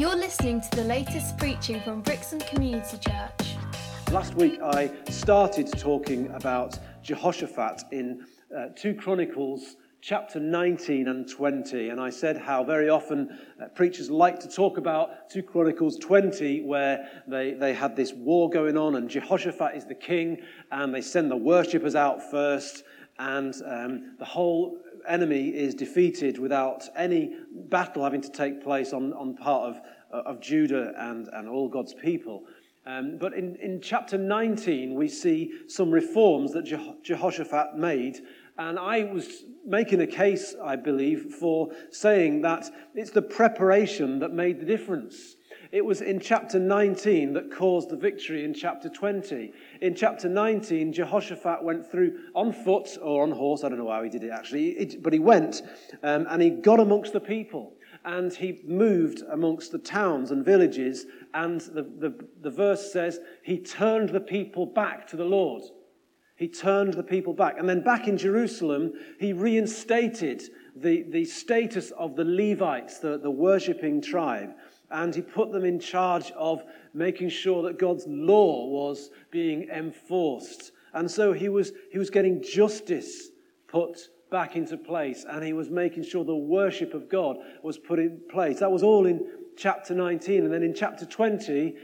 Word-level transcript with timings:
You're 0.00 0.16
listening 0.16 0.62
to 0.62 0.70
the 0.76 0.84
latest 0.84 1.36
preaching 1.36 1.78
from 1.82 2.00
Brixham 2.00 2.40
Community 2.40 2.96
Church. 2.96 3.56
Last 4.10 4.32
week 4.32 4.58
I 4.62 4.90
started 5.10 5.70
talking 5.78 6.28
about 6.28 6.78
Jehoshaphat 7.02 7.82
in 7.92 8.24
uh, 8.56 8.68
2 8.76 8.94
Chronicles 8.94 9.76
chapter 10.00 10.40
19 10.40 11.06
and 11.06 11.28
20 11.28 11.90
and 11.90 12.00
I 12.00 12.08
said 12.08 12.38
how 12.38 12.64
very 12.64 12.88
often 12.88 13.38
uh, 13.62 13.66
preachers 13.74 14.08
like 14.08 14.40
to 14.40 14.48
talk 14.48 14.78
about 14.78 15.28
2 15.28 15.42
Chronicles 15.42 15.98
20 15.98 16.62
where 16.62 17.22
they, 17.28 17.52
they 17.52 17.74
had 17.74 17.94
this 17.94 18.14
war 18.14 18.48
going 18.48 18.78
on 18.78 18.94
and 18.96 19.10
Jehoshaphat 19.10 19.76
is 19.76 19.84
the 19.84 19.94
king 19.94 20.38
and 20.72 20.94
they 20.94 21.02
send 21.02 21.30
the 21.30 21.36
worshippers 21.36 21.94
out 21.94 22.22
first 22.30 22.84
and 23.18 23.54
um, 23.66 24.16
the 24.18 24.24
whole 24.24 24.78
enemy 25.08 25.48
is 25.48 25.74
defeated 25.74 26.38
without 26.38 26.88
any 26.96 27.34
battle 27.52 28.04
having 28.04 28.20
to 28.22 28.30
take 28.30 28.62
place 28.62 28.92
on, 28.92 29.12
on 29.14 29.36
part 29.36 29.70
of, 29.70 29.80
of 30.26 30.40
Judah 30.40 30.92
and, 30.96 31.28
and 31.28 31.48
all 31.48 31.68
God's 31.68 31.94
people. 31.94 32.44
Um, 32.86 33.18
but 33.18 33.34
in, 33.34 33.56
in 33.56 33.80
chapter 33.80 34.16
19, 34.16 34.94
we 34.94 35.08
see 35.08 35.52
some 35.68 35.90
reforms 35.90 36.52
that 36.52 36.64
Jehoshaphat 37.02 37.76
made. 37.76 38.20
And 38.58 38.78
I 38.78 39.04
was 39.04 39.44
making 39.66 40.00
a 40.00 40.06
case, 40.06 40.54
I 40.62 40.76
believe, 40.76 41.34
for 41.38 41.70
saying 41.90 42.42
that 42.42 42.70
it's 42.94 43.10
the 43.10 43.22
preparation 43.22 44.18
that 44.20 44.32
made 44.32 44.60
the 44.60 44.66
difference. 44.66 45.36
It 45.72 45.84
was 45.84 46.00
in 46.00 46.18
chapter 46.18 46.58
19 46.58 47.32
that 47.34 47.52
caused 47.52 47.90
the 47.90 47.96
victory 47.96 48.44
in 48.44 48.52
chapter 48.52 48.88
20. 48.88 49.52
In 49.80 49.94
chapter 49.94 50.28
19, 50.28 50.92
Jehoshaphat 50.92 51.62
went 51.62 51.88
through 51.88 52.18
on 52.34 52.52
foot 52.52 52.98
or 53.00 53.22
on 53.22 53.30
horse, 53.30 53.62
I 53.62 53.68
don't 53.68 53.78
know 53.78 53.90
how 53.90 54.02
he 54.02 54.10
did 54.10 54.24
it 54.24 54.30
actually, 54.30 54.98
but 55.00 55.12
he 55.12 55.20
went 55.20 55.62
um, 56.02 56.26
and 56.28 56.42
he 56.42 56.50
got 56.50 56.80
amongst 56.80 57.12
the 57.12 57.20
people 57.20 57.74
and 58.04 58.32
he 58.32 58.60
moved 58.64 59.22
amongst 59.30 59.70
the 59.70 59.78
towns 59.78 60.32
and 60.32 60.44
villages. 60.44 61.06
And 61.34 61.60
the, 61.60 61.82
the, 61.82 62.14
the 62.40 62.50
verse 62.50 62.92
says, 62.92 63.20
he 63.44 63.58
turned 63.58 64.08
the 64.08 64.20
people 64.20 64.66
back 64.66 65.06
to 65.08 65.16
the 65.16 65.24
Lord. 65.24 65.62
He 66.34 66.48
turned 66.48 66.94
the 66.94 67.04
people 67.04 67.34
back. 67.34 67.58
And 67.58 67.68
then 67.68 67.84
back 67.84 68.08
in 68.08 68.16
Jerusalem, 68.16 68.94
he 69.20 69.32
reinstated 69.32 70.42
the, 70.74 71.04
the 71.10 71.26
status 71.26 71.92
of 71.92 72.16
the 72.16 72.24
Levites, 72.24 72.98
the, 72.98 73.18
the 73.18 73.30
worshipping 73.30 74.00
tribe 74.00 74.54
and 74.90 75.14
he 75.14 75.22
put 75.22 75.52
them 75.52 75.64
in 75.64 75.78
charge 75.78 76.32
of 76.32 76.62
making 76.92 77.28
sure 77.28 77.62
that 77.62 77.78
God's 77.78 78.04
law 78.06 78.66
was 78.66 79.10
being 79.30 79.68
enforced. 79.68 80.72
And 80.92 81.10
so 81.10 81.32
he 81.32 81.48
was, 81.48 81.72
he 81.92 81.98
was 81.98 82.10
getting 82.10 82.42
justice 82.42 83.28
put 83.68 84.08
back 84.30 84.56
into 84.56 84.76
place, 84.76 85.24
and 85.28 85.44
he 85.44 85.52
was 85.52 85.70
making 85.70 86.04
sure 86.04 86.24
the 86.24 86.34
worship 86.34 86.94
of 86.94 87.08
God 87.08 87.36
was 87.62 87.78
put 87.78 87.98
in 87.98 88.20
place. 88.30 88.60
That 88.60 88.70
was 88.70 88.82
all 88.82 89.06
in 89.06 89.26
chapter 89.56 89.94
19. 89.94 90.44
And 90.44 90.52
then 90.52 90.62
in 90.62 90.74
chapter 90.74 91.04
20, 91.04 91.76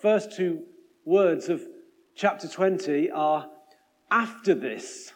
first 0.00 0.32
two 0.32 0.62
words 1.04 1.48
of 1.48 1.62
chapter 2.14 2.48
20 2.48 3.10
are 3.10 3.48
after 4.10 4.54
this, 4.54 5.12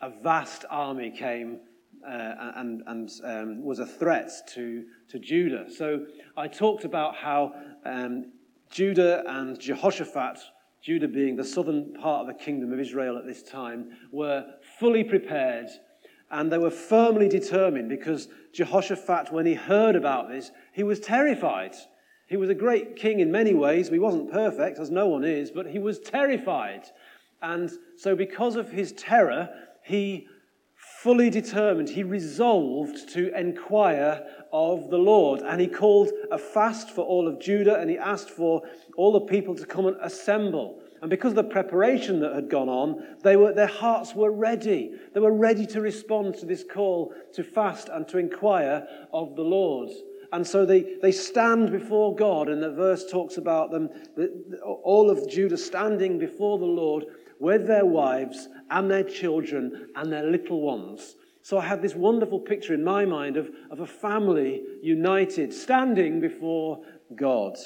a 0.00 0.10
vast 0.10 0.64
army 0.70 1.10
came 1.10 1.60
uh, 2.06 2.52
and, 2.56 2.82
and 2.86 3.10
um, 3.24 3.64
was 3.64 3.78
a 3.78 3.86
threat 3.86 4.30
to, 4.54 4.84
to 5.08 5.18
Judah. 5.18 5.66
So 5.70 6.06
I 6.36 6.48
talked 6.48 6.84
about 6.84 7.16
how 7.16 7.54
um, 7.84 8.32
Judah 8.70 9.22
and 9.26 9.58
Jehoshaphat, 9.58 10.38
Judah 10.82 11.08
being 11.08 11.36
the 11.36 11.44
southern 11.44 11.94
part 11.94 12.22
of 12.22 12.26
the 12.26 12.44
kingdom 12.44 12.72
of 12.72 12.80
Israel 12.80 13.16
at 13.16 13.26
this 13.26 13.42
time, 13.42 13.90
were 14.12 14.44
fully 14.78 15.04
prepared 15.04 15.68
and 16.30 16.50
they 16.50 16.58
were 16.58 16.70
firmly 16.70 17.28
determined 17.28 17.88
because 17.88 18.28
Jehoshaphat, 18.52 19.32
when 19.32 19.46
he 19.46 19.54
heard 19.54 19.94
about 19.94 20.28
this, 20.28 20.50
he 20.72 20.82
was 20.82 20.98
terrified. 20.98 21.74
He 22.26 22.36
was 22.36 22.50
a 22.50 22.54
great 22.54 22.96
king 22.96 23.20
in 23.20 23.30
many 23.30 23.54
ways. 23.54 23.88
He 23.88 23.98
wasn't 23.98 24.32
perfect, 24.32 24.78
as 24.78 24.90
no 24.90 25.06
one 25.06 25.24
is, 25.24 25.50
but 25.50 25.66
he 25.66 25.78
was 25.78 26.00
terrified. 26.00 26.86
And 27.42 27.70
so, 27.96 28.16
because 28.16 28.56
of 28.56 28.70
his 28.70 28.92
terror, 28.92 29.48
he 29.84 30.26
fully 31.04 31.28
determined, 31.28 31.90
he 31.90 32.02
resolved 32.02 33.10
to 33.10 33.30
inquire 33.38 34.26
of 34.54 34.88
the 34.88 34.96
Lord. 34.96 35.42
And 35.42 35.60
he 35.60 35.66
called 35.66 36.10
a 36.32 36.38
fast 36.38 36.88
for 36.88 37.02
all 37.02 37.28
of 37.28 37.38
Judah 37.38 37.78
and 37.78 37.90
he 37.90 37.98
asked 37.98 38.30
for 38.30 38.62
all 38.96 39.12
the 39.12 39.20
people 39.20 39.54
to 39.54 39.66
come 39.66 39.86
and 39.86 39.98
assemble. 40.00 40.80
And 41.02 41.10
because 41.10 41.32
of 41.32 41.36
the 41.36 41.44
preparation 41.44 42.20
that 42.20 42.34
had 42.34 42.48
gone 42.48 42.70
on, 42.70 43.04
they 43.22 43.36
were, 43.36 43.52
their 43.52 43.66
hearts 43.66 44.14
were 44.14 44.32
ready. 44.32 44.92
They 45.12 45.20
were 45.20 45.34
ready 45.34 45.66
to 45.66 45.82
respond 45.82 46.36
to 46.36 46.46
this 46.46 46.64
call 46.64 47.12
to 47.34 47.44
fast 47.44 47.90
and 47.90 48.08
to 48.08 48.16
inquire 48.16 48.88
of 49.12 49.36
the 49.36 49.42
Lord. 49.42 49.90
And 50.32 50.46
so 50.46 50.64
they, 50.64 50.96
they 51.02 51.12
stand 51.12 51.70
before 51.70 52.16
God, 52.16 52.48
and 52.48 52.62
the 52.62 52.72
verse 52.72 53.04
talks 53.08 53.36
about 53.36 53.70
them, 53.70 53.90
all 54.82 55.10
of 55.10 55.30
Judah 55.30 55.58
standing 55.58 56.18
before 56.18 56.58
the 56.58 56.64
Lord 56.64 57.04
with 57.44 57.66
their 57.66 57.84
wives 57.84 58.48
and 58.70 58.90
their 58.90 59.04
children 59.04 59.88
and 59.96 60.10
their 60.10 60.24
little 60.24 60.62
ones. 60.62 61.14
So 61.42 61.58
I 61.58 61.66
had 61.66 61.82
this 61.82 61.94
wonderful 61.94 62.40
picture 62.40 62.72
in 62.72 62.82
my 62.82 63.04
mind 63.04 63.36
of, 63.36 63.50
of 63.70 63.80
a 63.80 63.86
family 63.86 64.62
united, 64.82 65.52
standing 65.52 66.20
before 66.20 66.80
God. 67.14 67.58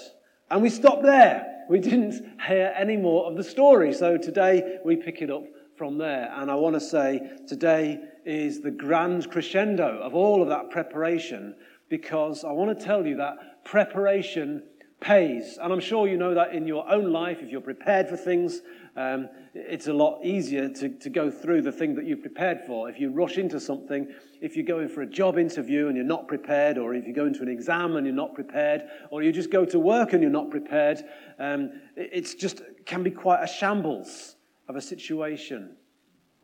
And 0.51 0.63
we 0.63 0.69
stopped 0.69 1.05
there. 1.05 1.65
We 1.71 1.79
didn't 1.79 2.41
hear 2.45 2.75
any 2.77 2.97
more 2.97 3.31
of 3.31 3.37
the 3.37 3.45
story. 3.45 3.93
So 3.93 4.19
today 4.19 4.79
we 4.85 4.97
pick 4.97 5.23
it 5.23 5.31
up 5.31 5.45
from 5.77 5.97
there. 5.97 6.29
And 6.35 6.51
I 6.51 6.57
want 6.57 6.75
to 6.75 6.81
say 6.81 7.21
today 7.47 8.01
is 8.27 8.61
the 8.61 8.73
grand 8.73 9.31
crescendo 9.31 10.01
of 10.03 10.13
all 10.13 10.43
of 10.43 10.49
that 10.49 10.71
preparation 10.71 11.55
because 11.89 12.43
I 12.43 12.51
want 12.51 12.77
to 12.77 12.85
tell 12.85 13.07
you 13.07 13.17
that 13.19 13.65
preparation 13.65 14.65
pays. 15.01 15.59
And 15.63 15.73
I'm 15.73 15.81
sure 15.81 16.09
you 16.09 16.17
know 16.17 16.35
that 16.35 16.53
in 16.53 16.67
your 16.67 16.89
own 16.91 17.13
life, 17.13 17.39
if 17.41 17.51
you're 17.51 17.61
prepared 17.61 18.09
for 18.09 18.17
things, 18.17 18.63
um, 18.97 19.29
it's 19.55 19.87
a 19.87 19.93
lot 19.93 20.25
easier 20.25 20.69
to, 20.69 20.89
to 20.89 21.11
go 21.11 21.31
through 21.31 21.63
the 21.63 21.73
thing 21.73 21.95
that 21.95 22.05
you've 22.05 22.21
prepared 22.21 22.63
for. 22.67 22.89
If 22.89 22.99
you 22.99 23.11
rush 23.11 23.39
into 23.39 23.61
something, 23.61 24.09
if 24.41 24.57
you're 24.57 24.67
going 24.67 24.89
for 24.89 25.03
a 25.03 25.07
job 25.07 25.39
interview 25.39 25.87
and 25.87 25.97
you're 25.97 26.05
not 26.05 26.27
prepared, 26.27 26.79
or 26.79 26.95
if 26.95 27.07
you 27.07 27.15
go 27.15 27.27
into 27.27 27.43
an 27.43 27.49
exam 27.49 27.97
and 27.97 28.07
you're 28.07 28.15
not 28.15 28.35
prepared, 28.35 28.83
or 29.11 29.23
you 29.23 29.31
just 29.31 29.51
go 29.51 29.65
to 29.65 29.79
work 29.79 30.15
and 30.15 30.23
you're 30.23 30.31
not 30.31 30.51
prepared, 30.51 31.05
um, 31.39 31.81
it's 31.97 32.35
just 32.35 32.63
can 32.85 33.03
be 33.03 33.11
quite 33.11 33.43
a 33.43 33.47
shambles 33.47 34.37
of 34.69 34.75
a 34.75 34.81
situation. 34.81 35.77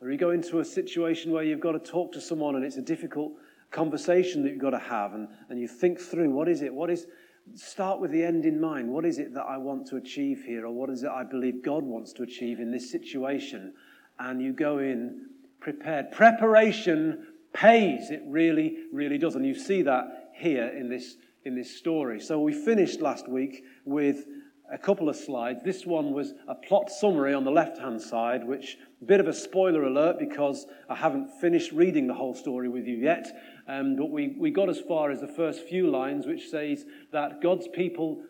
Or 0.01 0.11
you 0.11 0.17
go 0.17 0.31
into 0.31 0.59
a 0.59 0.65
situation 0.65 1.31
where 1.31 1.43
you've 1.43 1.59
got 1.59 1.73
to 1.73 1.79
talk 1.79 2.13
to 2.13 2.21
someone 2.21 2.55
and 2.55 2.63
it's 2.63 2.77
a 2.77 2.81
difficult 2.81 3.33
conversation 3.71 4.43
that 4.43 4.51
you've 4.51 4.61
got 4.61 4.69
to 4.69 4.79
have, 4.79 5.13
and, 5.13 5.27
and 5.49 5.59
you 5.59 5.67
think 5.67 5.99
through 5.99 6.29
what 6.29 6.47
is 6.47 6.61
it? 6.61 6.73
What 6.73 6.89
is 6.89 7.07
start 7.53 7.99
with 7.99 8.11
the 8.11 8.23
end 8.23 8.45
in 8.45 8.59
mind. 8.59 8.89
What 8.89 9.05
is 9.05 9.19
it 9.19 9.33
that 9.33 9.43
I 9.43 9.57
want 9.57 9.87
to 9.87 9.97
achieve 9.97 10.43
here, 10.43 10.65
or 10.65 10.71
what 10.71 10.89
is 10.89 11.03
it 11.03 11.09
I 11.09 11.23
believe 11.23 11.63
God 11.63 11.83
wants 11.83 12.13
to 12.13 12.23
achieve 12.23 12.59
in 12.59 12.71
this 12.71 12.91
situation? 12.91 13.73
And 14.19 14.41
you 14.41 14.53
go 14.53 14.79
in 14.79 15.27
prepared. 15.59 16.11
Preparation 16.11 17.27
pays. 17.53 18.11
It 18.11 18.23
really, 18.25 18.77
really 18.91 19.17
does. 19.17 19.35
And 19.35 19.45
you 19.45 19.55
see 19.55 19.81
that 19.83 20.31
here 20.33 20.67
in 20.67 20.89
this, 20.89 21.17
in 21.43 21.55
this 21.55 21.75
story. 21.75 22.19
So 22.19 22.39
we 22.39 22.53
finished 22.53 23.01
last 23.01 23.27
week 23.27 23.63
with 23.85 24.25
a 24.71 24.77
couple 24.77 25.09
of 25.09 25.15
slides. 25.15 25.59
This 25.63 25.85
one 25.85 26.11
was 26.11 26.33
a 26.47 26.55
plot 26.55 26.89
summary 26.89 27.33
on 27.33 27.43
the 27.43 27.51
left 27.51 27.77
hand 27.77 28.01
side, 28.01 28.45
which, 28.45 28.77
a 29.01 29.05
bit 29.05 29.19
of 29.19 29.27
a 29.27 29.33
spoiler 29.33 29.83
alert 29.83 30.17
because 30.19 30.65
I 30.89 30.95
haven't 30.95 31.29
finished 31.39 31.71
reading 31.71 32.07
the 32.07 32.13
whole 32.13 32.33
story 32.33 32.67
with 32.67 32.87
you 32.87 32.97
yet. 32.97 33.27
Um, 33.67 33.95
but 33.95 34.11
we, 34.11 34.35
we 34.37 34.51
got 34.51 34.69
as 34.69 34.79
far 34.79 35.09
as 35.11 35.21
the 35.21 35.27
first 35.27 35.61
few 35.61 35.89
lines, 35.89 36.27
which 36.27 36.49
says 36.49 36.85
that 37.11 37.41
God's 37.41 37.67
people 37.67 38.21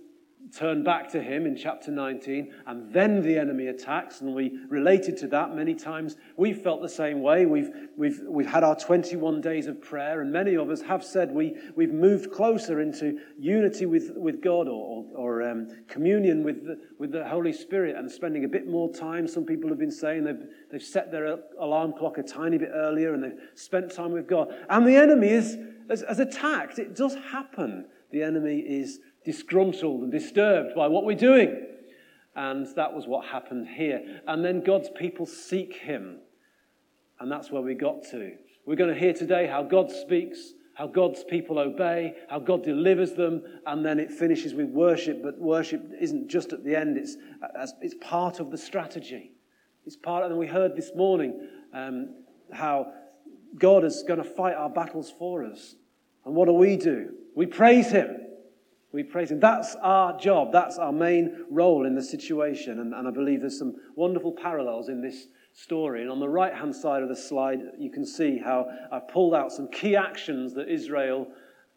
turn 0.53 0.83
back 0.83 1.09
to 1.11 1.22
him 1.22 1.45
in 1.45 1.56
chapter 1.56 1.91
19, 1.91 2.53
and 2.67 2.94
then 2.94 3.22
the 3.22 3.38
enemy 3.38 3.67
attacks, 3.67 4.22
and 4.22 4.33
we 4.33 4.59
related 4.69 5.17
to 5.17 5.28
that 5.28 5.56
many 5.56 5.73
times. 5.73 6.16
We've 6.38 6.61
felt 6.61 6.81
the 6.81 6.89
same 6.89 7.22
way. 7.22 7.45
We've, 7.45 7.69
we've, 7.97 8.22
we've 8.28 8.47
had 8.47 8.63
our 8.63 8.75
21 8.75 9.41
days 9.41 9.67
of 9.67 9.81
prayer, 9.81 10.22
and 10.22 10.31
many 10.31 10.56
of 10.56 10.69
us 10.69 10.81
have 10.81 11.03
said 11.03 11.31
we, 11.31 11.56
we've 11.75 11.94
moved 11.94 12.31
closer 12.31 12.79
into 12.79 13.19
unity 13.39 13.85
with, 13.85 14.12
with 14.15 14.42
God 14.42 14.68
or, 14.68 15.06
or, 15.15 15.18
or 15.18 15.50
um, 15.50 15.68
communion 15.88 16.44
with 16.44 16.65
the, 16.65 16.80
with 17.00 17.12
the 17.12 17.27
Holy 17.27 17.53
Spirit 17.53 17.95
and 17.95 18.09
spending 18.09 18.45
a 18.45 18.50
bit 18.50 18.68
more 18.68 18.94
time. 18.94 19.27
Some 19.27 19.45
people 19.45 19.69
have 19.69 19.80
been 19.80 19.92
saying 19.92 20.24
they've, 20.24 20.44
they've 20.71 20.81
set 20.81 21.12
their 21.12 21.39
alarm 21.59 21.94
clock 21.97 22.18
a 22.18 22.24
tiny 22.24 22.57
bit 22.57 22.71
earlier 22.74 23.13
and 23.13 23.24
they've 23.24 23.39
spent 23.56 23.92
time 23.92 24.12
with 24.12 24.27
God. 24.27 24.53
And 24.69 24.88
the 24.88 24.95
enemy 24.95 25.30
is, 25.30 25.57
has, 25.89 26.03
has 26.07 26.19
attacked. 26.19 26.80
It 26.80 26.95
does 26.95 27.15
happen. 27.15 27.86
The 28.12 28.24
enemy 28.24 28.59
is 28.59 29.00
disgruntled 29.25 30.04
and 30.04 30.12
disturbed 30.12 30.75
by 30.75 30.88
what 30.88 31.04
we're 31.04 31.18
doing. 31.18 31.66
And 32.36 32.68
that 32.75 32.94
was 32.94 33.07
what 33.07 33.25
happened 33.25 33.68
here. 33.68 34.22
And 34.27 34.44
then 34.44 34.63
God's 34.63 34.89
people 34.89 35.25
seek 35.25 35.75
him. 35.75 36.19
And 37.19 37.31
that's 37.31 37.50
where 37.50 37.62
we 37.62 37.74
got 37.75 38.04
to. 38.12 38.33
We're 38.66 38.75
going 38.75 38.94
to 38.94 39.00
hear 39.00 39.13
today 39.13 39.48
how 39.48 39.63
God 39.63 39.89
speaks, 39.92 40.54
how 40.74 40.88
God's 40.88 41.24
people 41.24 41.57
obey, 41.60 42.16
how 42.30 42.39
God 42.39 42.63
delivers 42.63 43.13
them, 43.13 43.42
and 43.66 43.86
then 43.86 44.00
it 44.00 44.12
finishes 44.12 44.54
with 44.54 44.68
worship. 44.68 45.24
But 45.24 45.39
worship 45.39 45.81
isn't 46.00 46.28
just 46.28 46.51
at 46.51 46.63
the 46.63 46.75
end, 46.75 46.98
it's, 46.98 47.16
it's 47.81 47.95
part 48.01 48.39
of 48.39 48.51
the 48.51 48.57
strategy. 48.57 49.31
It's 49.86 49.95
part 49.95 50.25
of, 50.25 50.31
and 50.31 50.39
we 50.39 50.48
heard 50.48 50.75
this 50.75 50.92
morning 50.95 51.48
um, 51.74 52.16
how 52.51 52.92
God 53.57 53.86
is 53.86 54.04
going 54.06 54.21
to 54.21 54.30
fight 54.30 54.56
our 54.56 54.69
battles 54.69 55.13
for 55.18 55.45
us. 55.45 55.75
And 56.25 56.36
what 56.36 56.48
do 56.48 56.54
we 56.54 56.75
do? 56.75 57.12
We 57.36 57.45
praise 57.45 57.92
Him. 57.92 58.25
We 58.95 59.03
praise 59.03 59.30
Him. 59.30 59.42
That's 59.42 59.75
our 59.81 60.18
job. 60.18 60.53
That's 60.53 60.77
our 60.77 60.94
main 60.94 61.44
role 61.51 61.86
in 61.86 61.95
the 61.95 62.01
situation. 62.01 62.80
And, 62.80 62.94
and 62.94 63.06
I 63.06 63.12
believe 63.12 63.42
there's 63.42 63.59
some 63.59 63.75
wonderful 63.97 64.31
parallels 64.31 64.88
in 64.88 65.01
this 65.01 65.27
story. 65.51 66.01
And 66.01 66.09
on 66.09 66.21
the 66.21 66.30
right 66.30 66.53
hand 66.53 66.74
side 66.74 67.03
of 67.03 67.09
the 67.09 67.15
slide, 67.15 67.59
you 67.77 67.92
can 67.92 68.06
see 68.06 68.38
how 68.38 68.68
I've 68.94 69.09
pulled 69.09 69.36
out 69.36 69.51
some 69.51 69.68
key 69.68 69.97
actions 69.97 70.53
that 70.53 70.69
Israel 70.69 71.27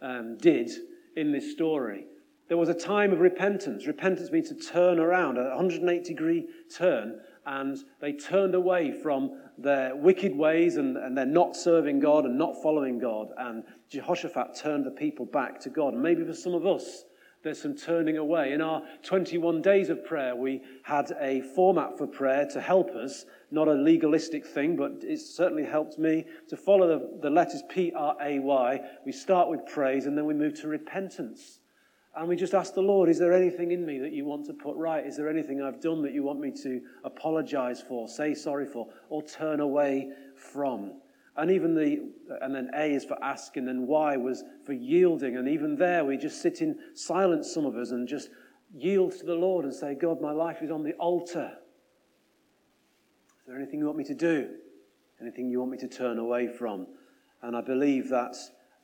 um, 0.01 0.39
did 0.39 0.71
in 1.17 1.33
this 1.33 1.51
story. 1.51 2.05
There 2.47 2.57
was 2.57 2.69
a 2.69 2.75
time 2.75 3.13
of 3.13 3.19
repentance. 3.19 3.89
Repentance 3.89 4.31
means 4.31 4.51
to 4.51 4.55
turn 4.55 5.01
around, 5.01 5.39
a 5.39 5.49
180 5.49 6.05
degree 6.09 6.47
turn, 6.73 7.19
and 7.45 7.79
they 8.01 8.13
turned 8.13 8.55
away 8.55 8.93
from 8.93 9.41
their 9.59 9.97
wicked 9.97 10.37
ways 10.37 10.77
and, 10.77 10.97
and 10.97 11.19
they're 11.19 11.27
not 11.27 11.57
serving 11.57 11.99
God 11.99 12.27
and 12.27 12.39
not 12.39 12.63
following 12.63 13.01
God. 13.01 13.31
And 13.37 13.65
Jehoshaphat 13.91 14.55
turned 14.55 14.87
the 14.87 14.93
people 14.93 15.27
back 15.27 15.59
to 15.63 15.69
God. 15.69 15.95
And 15.95 16.03
maybe 16.03 16.25
for 16.25 16.33
some 16.33 16.55
of 16.55 16.65
us, 16.65 17.05
there's 17.43 17.63
some 17.63 17.77
turning 17.77 18.17
away. 18.17 18.53
In 18.53 18.61
our 18.61 18.83
21 19.03 19.63
days 19.63 19.91
of 19.91 20.05
prayer, 20.05 20.35
we 20.35 20.63
had 20.83 21.13
a 21.21 21.41
format 21.41 21.97
for 21.97 22.07
prayer 22.07 22.47
to 22.53 22.61
help 22.61 22.91
us, 22.91 23.25
not 23.51 23.69
a 23.69 23.75
legalistic 23.75 24.45
thing, 24.45 24.77
but 24.77 25.03
it 25.03 25.21
certainly 25.21 25.65
helped 25.65 25.99
me 25.99 26.25
to 26.49 26.57
follow 26.57 26.89
the, 26.89 27.19
the 27.23 27.31
letters 27.31 27.63
P 27.69 27.93
R 27.95 28.17
A 28.21 28.39
Y. 28.41 28.81
We 29.07 29.13
start 29.13 29.49
with 29.49 29.67
praise 29.67 30.07
and 30.07 30.19
then 30.19 30.27
we 30.27 30.35
move 30.35 30.61
to 30.61 30.69
repentance. 30.69 31.61
And 32.17 32.29
we 32.29 32.35
just 32.35 32.55
ask 32.55 32.75
the 32.75 32.81
Lord, 32.81 33.09
is 33.09 33.19
there 33.21 33.33
anything 33.33 33.71
in 33.71 33.87
me 33.87 34.01
that 34.01 34.13
you 34.13 34.25
want 34.25 34.47
to 34.47 34.53
put 34.53 34.77
right? 34.77 35.07
Is 35.07 35.17
there 35.17 35.29
anything 35.29 35.63
I've 35.63 35.81
done 35.81 36.03
that 36.03 36.13
you 36.13 36.25
want 36.25 36.41
me 36.41 36.51
to 36.63 36.81
apologize 37.05 37.81
for, 37.81 38.09
say 38.09 38.35
sorry 38.35 38.67
for, 38.67 38.89
or 39.09 39.23
turn 39.23 39.61
away 39.61 40.11
from? 40.35 40.95
And 41.39 41.53
even 41.53 41.73
the, 41.73 42.11
and 42.41 42.53
then 42.53 42.69
A 42.75 42.93
is 42.93 43.05
for 43.05 43.17
asking, 43.23 43.69
and 43.69 43.87
Y 43.87 44.17
was 44.17 44.43
for 44.67 44.73
yielding. 44.73 45.37
And 45.37 45.49
even 45.49 45.77
there, 45.77 46.05
we 46.05 46.17
just 46.17 46.43
sit 46.43 46.61
in 46.61 46.77
silence, 46.95 47.53
some 47.53 47.65
of 47.65 47.77
us, 47.77 47.93
and 47.93 48.09
just 48.09 48.31
yield 48.75 49.13
to 49.13 49.25
the 49.25 49.37
Lord 49.37 49.65
and 49.65 49.73
say, 49.73 49.95
God, 49.95 50.21
my 50.21 50.33
life 50.33 50.63
is 50.63 50.73
on 50.73 50.83
the 50.83 50.95
altar. 50.95 51.53
Is 53.29 53.47
there 53.47 53.57
anything 53.57 53.79
you 53.79 53.87
want 53.87 53.99
me 53.99 54.05
to 54.05 54.15
do? 54.15 54.49
Anything 55.21 55.49
you 55.49 55.61
want 55.61 55.71
me 55.71 55.79
to 55.79 55.89
turn 55.89 56.19
away 56.19 56.49
from? 56.49 56.89
And 57.41 57.57
I 57.57 57.61
believe 57.61 58.09
that 58.09 58.35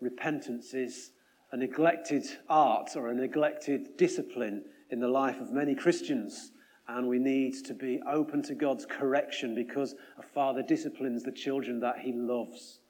repentance 0.00 0.74
is 0.74 1.10
a 1.50 1.56
neglected 1.56 2.24
art 2.48 2.90
or 2.94 3.08
a 3.08 3.14
neglected 3.14 3.96
discipline 3.96 4.64
in 4.90 5.00
the 5.00 5.08
life 5.08 5.40
of 5.40 5.50
many 5.50 5.74
Christians. 5.74 6.52
And 6.86 7.08
we 7.08 7.18
need 7.18 7.54
to 7.64 7.74
be 7.74 8.00
open 8.06 8.42
to 8.42 8.54
God's 8.54 8.84
correction 8.84 9.54
because 9.54 9.94
a 10.18 10.22
father 10.22 10.62
disciplines 10.62 11.22
the 11.22 11.32
children 11.32 11.80
that 11.80 12.00
he 12.00 12.12
loves. 12.12 12.80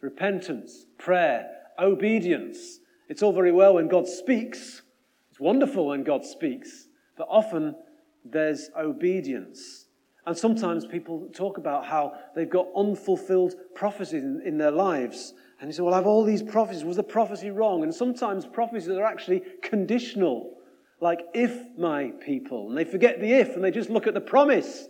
Repentance, 0.00 0.86
prayer, 0.98 1.48
obedience. 1.78 2.80
It's 3.08 3.22
all 3.22 3.32
very 3.32 3.52
well 3.52 3.74
when 3.74 3.88
God 3.88 4.06
speaks. 4.06 4.82
It's 5.30 5.40
wonderful 5.40 5.86
when 5.86 6.04
God 6.04 6.24
speaks. 6.24 6.88
But 7.16 7.28
often 7.30 7.74
there's 8.24 8.70
obedience. 8.78 9.86
And 10.26 10.36
sometimes 10.36 10.86
people 10.86 11.28
talk 11.34 11.58
about 11.58 11.86
how 11.86 12.12
they've 12.34 12.48
got 12.48 12.68
unfulfilled 12.76 13.54
prophecies 13.74 14.22
in, 14.22 14.42
in 14.44 14.58
their 14.58 14.70
lives. 14.70 15.34
And 15.60 15.68
you 15.68 15.72
say, 15.72 15.82
Well, 15.82 15.94
I 15.94 15.98
have 15.98 16.06
all 16.06 16.24
these 16.24 16.42
prophecies. 16.42 16.84
Was 16.84 16.96
the 16.96 17.02
prophecy 17.02 17.50
wrong? 17.50 17.82
And 17.82 17.94
sometimes 17.94 18.46
prophecies 18.46 18.90
are 18.90 19.04
actually 19.04 19.42
conditional 19.62 20.58
like 21.02 21.26
if 21.34 21.76
my 21.76 22.12
people. 22.24 22.68
And 22.68 22.78
they 22.78 22.84
forget 22.84 23.20
the 23.20 23.32
if 23.32 23.56
and 23.56 23.64
they 23.64 23.72
just 23.72 23.90
look 23.90 24.06
at 24.06 24.14
the 24.14 24.20
promise. 24.20 24.86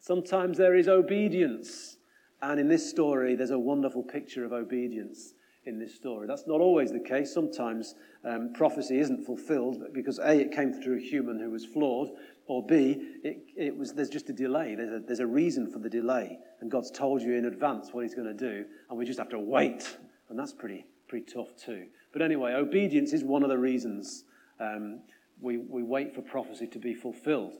Sometimes 0.00 0.56
there 0.56 0.74
is 0.74 0.88
obedience. 0.88 1.98
And 2.40 2.58
in 2.58 2.68
this 2.68 2.88
story, 2.88 3.36
there's 3.36 3.50
a 3.50 3.58
wonderful 3.58 4.02
picture 4.02 4.46
of 4.46 4.52
obedience 4.52 5.34
in 5.66 5.78
this 5.78 5.94
story. 5.94 6.26
That's 6.26 6.46
not 6.46 6.62
always 6.62 6.90
the 6.90 6.98
case. 6.98 7.32
Sometimes 7.32 7.94
um, 8.24 8.52
prophecy 8.54 8.98
isn't 8.98 9.26
fulfilled 9.26 9.92
because 9.92 10.18
A, 10.18 10.40
it 10.40 10.52
came 10.52 10.72
through 10.72 10.96
a 10.96 11.00
human 11.00 11.38
who 11.38 11.50
was 11.50 11.66
flawed, 11.66 12.08
or 12.46 12.64
B, 12.66 12.96
it, 13.22 13.44
it 13.54 13.76
was, 13.76 13.92
there's 13.92 14.08
just 14.08 14.30
a 14.30 14.32
delay. 14.32 14.74
There's 14.74 14.90
a, 14.90 15.00
there's 15.06 15.20
a 15.20 15.26
reason 15.26 15.70
for 15.70 15.78
the 15.78 15.90
delay. 15.90 16.38
And 16.60 16.70
God's 16.70 16.90
told 16.90 17.20
you 17.20 17.34
in 17.34 17.44
advance 17.44 17.90
what 17.92 18.04
He's 18.04 18.14
going 18.14 18.34
to 18.34 18.50
do, 18.50 18.64
and 18.88 18.98
we 18.98 19.04
just 19.04 19.18
have 19.18 19.28
to 19.28 19.38
wait. 19.38 19.98
And 20.30 20.38
that's 20.38 20.52
pretty, 20.52 20.86
pretty 21.08 21.30
tough 21.30 21.54
too. 21.56 21.86
But 22.12 22.22
anyway, 22.22 22.54
obedience 22.54 23.12
is 23.12 23.22
one 23.22 23.42
of 23.42 23.50
the 23.50 23.58
reasons 23.58 24.24
um, 24.58 25.00
we, 25.42 25.58
we 25.58 25.82
wait 25.82 26.14
for 26.14 26.22
prophecy 26.22 26.66
to 26.68 26.78
be 26.78 26.94
fulfilled. 26.94 27.54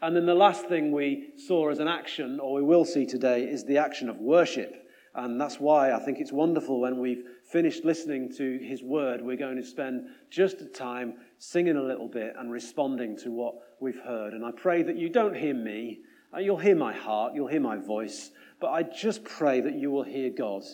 And 0.00 0.14
then 0.14 0.26
the 0.26 0.34
last 0.34 0.66
thing 0.66 0.92
we 0.92 1.30
saw 1.36 1.70
as 1.70 1.78
an 1.78 1.88
action, 1.88 2.38
or 2.40 2.54
we 2.54 2.62
will 2.62 2.84
see 2.84 3.06
today, 3.06 3.44
is 3.44 3.64
the 3.64 3.78
action 3.78 4.08
of 4.08 4.18
worship. 4.18 4.74
And 5.14 5.40
that's 5.40 5.60
why 5.60 5.92
I 5.92 6.00
think 6.00 6.18
it's 6.18 6.32
wonderful 6.32 6.80
when 6.80 6.98
we've 6.98 7.24
finished 7.44 7.84
listening 7.84 8.32
to 8.36 8.58
his 8.58 8.82
word, 8.82 9.20
we're 9.22 9.36
going 9.36 9.56
to 9.56 9.64
spend 9.64 10.08
just 10.30 10.60
a 10.60 10.66
time 10.66 11.14
singing 11.38 11.76
a 11.76 11.82
little 11.82 12.08
bit 12.08 12.34
and 12.38 12.50
responding 12.50 13.16
to 13.18 13.30
what 13.30 13.54
we've 13.80 14.00
heard. 14.00 14.34
And 14.34 14.44
I 14.44 14.50
pray 14.50 14.82
that 14.82 14.96
you 14.96 15.08
don't 15.08 15.36
hear 15.36 15.54
me, 15.54 16.00
uh, 16.34 16.40
you'll 16.40 16.58
hear 16.58 16.74
my 16.74 16.92
heart, 16.92 17.32
you'll 17.34 17.46
hear 17.46 17.60
my 17.60 17.76
voice, 17.76 18.32
but 18.60 18.70
I 18.70 18.82
just 18.82 19.24
pray 19.24 19.60
that 19.60 19.74
you 19.74 19.90
will 19.90 20.02
hear 20.02 20.30
God 20.30 20.64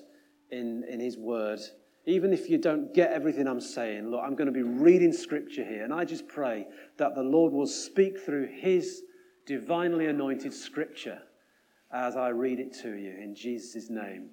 in, 0.51 0.85
in 0.89 1.01
his 1.01 1.19
word 1.19 1.61
even 2.07 2.33
if 2.33 2.49
you 2.49 2.59
don't 2.59 2.95
get 2.95 3.13
everything 3.13 3.47
I'm 3.47 3.61
saying, 3.61 4.11
look, 4.11 4.23
I'm 4.25 4.35
going 4.35 4.47
to 4.47 4.53
be 4.53 4.63
reading 4.63 5.13
scripture 5.13 5.65
here, 5.65 5.85
and 5.85 5.93
I 5.93 6.05
just 6.05 6.27
pray 6.27 6.67
that 6.97 7.15
the 7.15 7.23
Lord 7.23 7.53
will 7.53 7.67
speak 7.67 8.19
through 8.19 8.47
his 8.47 9.03
divinely 9.47 10.07
anointed 10.07 10.55
scripture 10.55 11.23
as 11.93 12.17
I 12.17 12.29
read 12.29 12.61
it 12.61 12.73
to 12.83 12.95
you 12.95 13.11
in 13.11 13.35
Jesus' 13.35 13.91
name. 13.91 14.31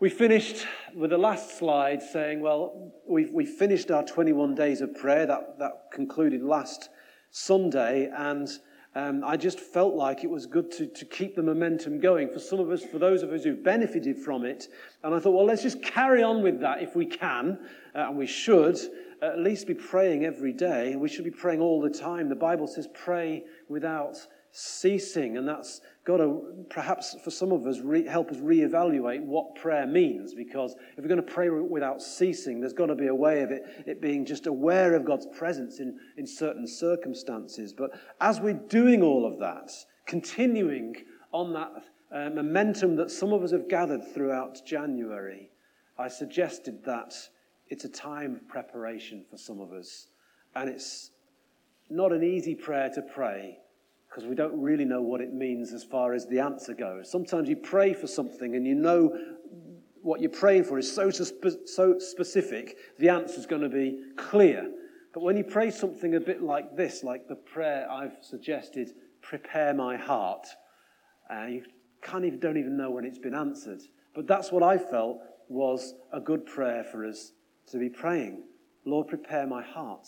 We 0.00 0.10
finished 0.10 0.66
with 0.94 1.10
the 1.10 1.18
last 1.18 1.58
slide 1.58 2.02
saying, 2.02 2.40
well, 2.40 2.92
we've, 3.08 3.32
we 3.32 3.44
finished 3.44 3.90
our 3.90 4.04
21 4.04 4.54
days 4.54 4.80
of 4.80 4.94
prayer. 4.94 5.26
That, 5.26 5.58
that 5.58 5.88
concluded 5.92 6.42
last 6.42 6.88
Sunday, 7.30 8.08
and 8.16 8.48
um, 8.94 9.22
I 9.24 9.36
just 9.36 9.60
felt 9.60 9.94
like 9.94 10.24
it 10.24 10.30
was 10.30 10.46
good 10.46 10.70
to, 10.72 10.86
to 10.86 11.04
keep 11.04 11.36
the 11.36 11.42
momentum 11.42 12.00
going 12.00 12.28
for 12.30 12.38
some 12.38 12.58
of 12.58 12.70
us, 12.70 12.82
for 12.84 12.98
those 12.98 13.22
of 13.22 13.32
us 13.32 13.44
who 13.44 13.54
benefited 13.54 14.18
from 14.18 14.44
it. 14.44 14.68
And 15.04 15.14
I 15.14 15.20
thought, 15.20 15.32
well, 15.32 15.44
let's 15.44 15.62
just 15.62 15.82
carry 15.82 16.22
on 16.22 16.42
with 16.42 16.60
that 16.60 16.82
if 16.82 16.96
we 16.96 17.06
can, 17.06 17.58
uh, 17.94 18.08
and 18.08 18.16
we 18.16 18.26
should 18.26 18.78
at 19.20 19.38
least 19.38 19.66
be 19.66 19.74
praying 19.74 20.24
every 20.24 20.52
day. 20.52 20.96
We 20.96 21.08
should 21.08 21.24
be 21.24 21.30
praying 21.30 21.60
all 21.60 21.80
the 21.80 21.90
time. 21.90 22.28
The 22.28 22.34
Bible 22.36 22.66
says, 22.66 22.88
pray 22.94 23.44
without 23.68 24.26
ceasing, 24.58 25.36
and 25.36 25.46
that's 25.46 25.80
got 26.04 26.16
to 26.16 26.42
perhaps 26.68 27.14
for 27.22 27.30
some 27.30 27.52
of 27.52 27.64
us 27.64 27.78
re- 27.78 28.06
help 28.06 28.30
us 28.30 28.38
reevaluate 28.38 29.22
what 29.22 29.54
prayer 29.54 29.86
means. 29.86 30.34
Because 30.34 30.74
if 30.96 31.04
we're 31.04 31.08
going 31.08 31.24
to 31.24 31.32
pray 31.32 31.48
without 31.48 32.02
ceasing, 32.02 32.60
there's 32.60 32.72
got 32.72 32.86
to 32.86 32.96
be 32.96 33.06
a 33.06 33.14
way 33.14 33.42
of 33.42 33.52
it, 33.52 33.62
it 33.86 34.02
being 34.02 34.24
just 34.24 34.46
aware 34.48 34.94
of 34.94 35.04
God's 35.04 35.26
presence 35.26 35.78
in, 35.78 35.96
in 36.16 36.26
certain 36.26 36.66
circumstances. 36.66 37.72
But 37.72 37.90
as 38.20 38.40
we're 38.40 38.54
doing 38.54 39.00
all 39.00 39.24
of 39.24 39.38
that, 39.38 39.70
continuing 40.06 40.96
on 41.32 41.52
that 41.52 41.72
uh, 42.12 42.30
momentum 42.30 42.96
that 42.96 43.12
some 43.12 43.32
of 43.32 43.44
us 43.44 43.52
have 43.52 43.68
gathered 43.68 44.02
throughout 44.12 44.58
January, 44.66 45.50
I 45.98 46.08
suggested 46.08 46.84
that 46.84 47.14
it's 47.68 47.84
a 47.84 47.88
time 47.88 48.34
of 48.34 48.48
preparation 48.48 49.24
for 49.30 49.36
some 49.36 49.60
of 49.60 49.72
us. 49.72 50.08
And 50.56 50.68
it's 50.68 51.12
not 51.90 52.12
an 52.12 52.24
easy 52.24 52.56
prayer 52.56 52.90
to 52.94 53.02
pray 53.02 53.58
because 54.08 54.24
we 54.24 54.34
don't 54.34 54.58
really 54.60 54.84
know 54.84 55.02
what 55.02 55.20
it 55.20 55.32
means 55.32 55.72
as 55.72 55.84
far 55.84 56.14
as 56.14 56.26
the 56.26 56.40
answer 56.40 56.74
goes. 56.74 57.10
Sometimes 57.10 57.48
you 57.48 57.56
pray 57.56 57.92
for 57.92 58.06
something 58.06 58.56
and 58.56 58.66
you 58.66 58.74
know 58.74 59.16
what 60.02 60.20
you're 60.20 60.30
praying 60.30 60.64
for 60.64 60.78
is 60.78 60.90
so, 60.90 61.10
so 61.10 61.98
specific, 61.98 62.76
the 62.98 63.08
answer 63.08 63.38
is 63.38 63.46
going 63.46 63.62
to 63.62 63.68
be 63.68 64.02
clear. 64.16 64.70
But 65.12 65.22
when 65.22 65.36
you 65.36 65.44
pray 65.44 65.70
something 65.70 66.14
a 66.14 66.20
bit 66.20 66.42
like 66.42 66.76
this, 66.76 67.02
like 67.02 67.28
the 67.28 67.34
prayer 67.34 67.90
I've 67.90 68.16
suggested, 68.22 68.92
prepare 69.20 69.74
my 69.74 69.96
heart, 69.96 70.46
uh, 71.30 71.46
you 71.46 71.64
kind 72.00 72.24
of 72.24 72.40
don't 72.40 72.56
even 72.56 72.76
know 72.76 72.90
when 72.90 73.04
it's 73.04 73.18
been 73.18 73.34
answered. 73.34 73.82
But 74.14 74.26
that's 74.26 74.50
what 74.50 74.62
I 74.62 74.78
felt 74.78 75.20
was 75.48 75.94
a 76.12 76.20
good 76.20 76.46
prayer 76.46 76.84
for 76.84 77.04
us 77.06 77.32
to 77.70 77.78
be 77.78 77.88
praying. 77.88 78.44
Lord, 78.84 79.08
prepare 79.08 79.46
my 79.46 79.62
heart. 79.62 80.06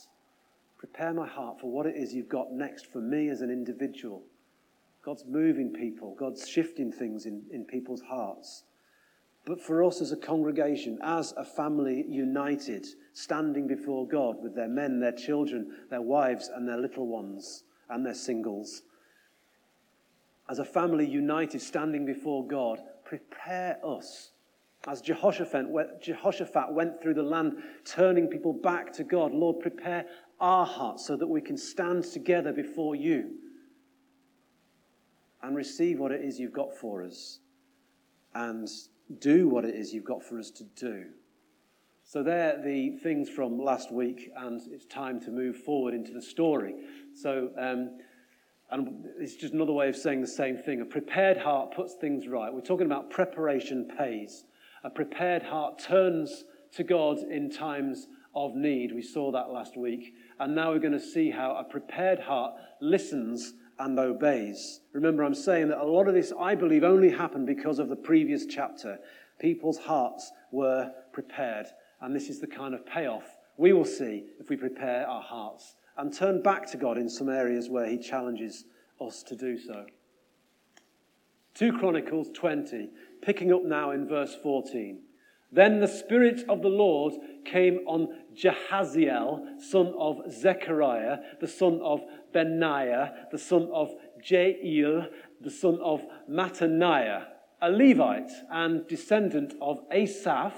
Prepare 0.80 1.12
my 1.12 1.26
heart 1.26 1.60
for 1.60 1.70
what 1.70 1.84
it 1.84 1.94
is 1.94 2.14
you've 2.14 2.30
got 2.30 2.52
next 2.52 2.86
for 2.90 3.02
me 3.02 3.28
as 3.28 3.42
an 3.42 3.50
individual. 3.50 4.22
God's 5.04 5.26
moving 5.28 5.74
people, 5.74 6.16
God's 6.18 6.48
shifting 6.48 6.90
things 6.90 7.26
in, 7.26 7.42
in 7.52 7.66
people's 7.66 8.00
hearts. 8.00 8.64
But 9.44 9.60
for 9.60 9.84
us 9.84 10.00
as 10.00 10.10
a 10.10 10.16
congregation, 10.16 10.98
as 11.02 11.34
a 11.36 11.44
family 11.44 12.06
united, 12.08 12.86
standing 13.12 13.66
before 13.66 14.08
God 14.08 14.42
with 14.42 14.54
their 14.54 14.68
men, 14.68 15.00
their 15.00 15.12
children, 15.12 15.70
their 15.90 16.00
wives, 16.00 16.48
and 16.48 16.66
their 16.66 16.78
little 16.78 17.06
ones, 17.06 17.64
and 17.90 18.04
their 18.04 18.14
singles, 18.14 18.80
as 20.48 20.60
a 20.60 20.64
family 20.64 21.06
united, 21.06 21.60
standing 21.60 22.06
before 22.06 22.46
God, 22.46 22.80
prepare 23.04 23.78
us. 23.84 24.30
As 24.88 25.02
Jehoshaphat, 25.02 25.66
Jehoshaphat 26.00 26.72
went 26.72 27.02
through 27.02 27.14
the 27.14 27.22
land, 27.22 27.58
turning 27.84 28.28
people 28.28 28.54
back 28.54 28.94
to 28.94 29.04
God, 29.04 29.32
Lord, 29.32 29.60
prepare 29.60 30.06
our 30.40 30.66
hearts 30.66 31.06
so 31.06 31.16
that 31.16 31.26
we 31.26 31.40
can 31.40 31.56
stand 31.56 32.04
together 32.04 32.52
before 32.52 32.94
you 32.94 33.30
and 35.42 35.56
receive 35.56 35.98
what 35.98 36.12
it 36.12 36.22
is 36.22 36.38
you've 36.38 36.52
got 36.52 36.74
for 36.74 37.02
us 37.04 37.40
and 38.34 38.68
do 39.18 39.48
what 39.48 39.64
it 39.64 39.74
is 39.74 39.92
you've 39.92 40.04
got 40.04 40.22
for 40.22 40.38
us 40.38 40.50
to 40.50 40.64
do. 40.64 41.06
So, 42.02 42.24
they're 42.24 42.60
the 42.60 42.98
things 43.02 43.28
from 43.28 43.58
last 43.58 43.92
week, 43.92 44.30
and 44.36 44.60
it's 44.72 44.84
time 44.84 45.20
to 45.20 45.30
move 45.30 45.56
forward 45.56 45.94
into 45.94 46.12
the 46.12 46.22
story. 46.22 46.74
So, 47.14 47.50
um, 47.56 47.98
and 48.72 49.06
it's 49.18 49.36
just 49.36 49.52
another 49.54 49.72
way 49.72 49.88
of 49.88 49.96
saying 49.96 50.20
the 50.20 50.26
same 50.26 50.56
thing. 50.56 50.80
A 50.80 50.84
prepared 50.84 51.36
heart 51.36 51.72
puts 51.74 51.94
things 51.94 52.26
right. 52.26 52.52
We're 52.52 52.62
talking 52.62 52.86
about 52.86 53.10
preparation 53.10 53.88
pays. 53.96 54.44
A 54.82 54.90
prepared 54.90 55.42
heart 55.42 55.78
turns 55.78 56.44
to 56.72 56.84
God 56.84 57.18
in 57.18 57.50
times 57.50 58.06
of 58.34 58.54
need. 58.54 58.92
We 58.94 59.02
saw 59.02 59.32
that 59.32 59.50
last 59.50 59.76
week. 59.76 60.14
And 60.40 60.54
now 60.54 60.72
we're 60.72 60.80
going 60.80 60.92
to 60.92 61.00
see 61.00 61.30
how 61.30 61.54
a 61.54 61.62
prepared 61.62 62.18
heart 62.18 62.54
listens 62.80 63.52
and 63.78 63.98
obeys. 63.98 64.80
Remember, 64.92 65.22
I'm 65.22 65.34
saying 65.34 65.68
that 65.68 65.78
a 65.78 65.84
lot 65.84 66.08
of 66.08 66.14
this, 66.14 66.32
I 66.38 66.54
believe, 66.54 66.82
only 66.82 67.10
happened 67.10 67.46
because 67.46 67.78
of 67.78 67.88
the 67.88 67.96
previous 67.96 68.46
chapter. 68.46 68.98
People's 69.38 69.78
hearts 69.78 70.32
were 70.50 70.90
prepared. 71.12 71.66
And 72.00 72.16
this 72.16 72.28
is 72.28 72.40
the 72.40 72.46
kind 72.46 72.74
of 72.74 72.84
payoff 72.86 73.36
we 73.60 73.74
will 73.74 73.84
see 73.84 74.24
if 74.40 74.48
we 74.48 74.56
prepare 74.56 75.06
our 75.06 75.20
hearts 75.20 75.76
and 75.98 76.10
turn 76.10 76.40
back 76.40 76.66
to 76.70 76.78
God 76.78 76.96
in 76.96 77.10
some 77.10 77.28
areas 77.28 77.68
where 77.68 77.86
He 77.86 77.98
challenges 77.98 78.64
us 78.98 79.22
to 79.24 79.36
do 79.36 79.58
so. 79.58 79.84
2 81.54 81.76
Chronicles 81.76 82.30
20, 82.32 82.88
picking 83.20 83.52
up 83.52 83.62
now 83.62 83.90
in 83.90 84.08
verse 84.08 84.34
14. 84.42 85.02
Then 85.52 85.80
the 85.80 85.88
Spirit 85.88 86.42
of 86.48 86.62
the 86.62 86.68
Lord 86.68 87.12
came 87.44 87.80
on 87.86 88.08
Jahaziel, 88.42 89.60
son 89.60 89.94
of 89.98 90.20
Zechariah, 90.30 91.18
the 91.40 91.48
son 91.48 91.80
of 91.82 92.00
Benaiah, 92.32 93.26
the 93.30 93.38
son 93.38 93.68
of 93.72 93.90
Jeiel, 94.24 95.08
the 95.40 95.50
son 95.50 95.78
of 95.82 96.02
Mattaniah, 96.30 97.24
a 97.62 97.70
Levite 97.70 98.30
and 98.50 98.86
descendant 98.86 99.54
of 99.60 99.80
Asaph, 99.92 100.54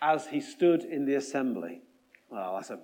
as 0.00 0.26
he 0.26 0.40
stood 0.40 0.82
in 0.82 1.04
the 1.04 1.14
assembly. 1.14 1.82
Well, 2.30 2.54
that's, 2.56 2.70
a, 2.70 2.80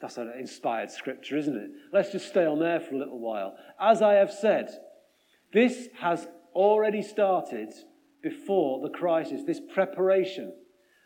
that's 0.00 0.16
an 0.16 0.32
inspired 0.38 0.90
scripture, 0.90 1.36
isn't 1.36 1.56
it? 1.56 1.70
Let's 1.92 2.12
just 2.12 2.28
stay 2.28 2.46
on 2.46 2.58
there 2.60 2.80
for 2.80 2.94
a 2.94 2.98
little 2.98 3.18
while. 3.18 3.56
As 3.78 4.00
I 4.00 4.14
have 4.14 4.32
said, 4.32 4.70
this 5.52 5.88
has 5.98 6.26
already 6.54 7.02
started 7.02 7.72
before 8.22 8.80
the 8.80 8.88
crisis, 8.96 9.42
this 9.44 9.60
preparation. 9.60 10.54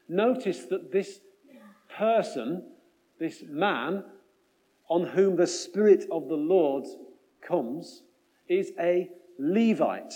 Notice 0.09 0.67
that 0.67 0.93
this 0.93 1.21
person, 1.99 2.63
this 3.19 3.43
man 3.49 4.05
on 4.89 5.05
whom 5.05 5.37
the 5.37 5.47
Spirit 5.47 6.07
of 6.11 6.29
the 6.29 6.37
Lord 6.37 6.85
comes, 7.43 8.03
is 8.49 8.73
a 8.79 9.11
Levite. 9.39 10.15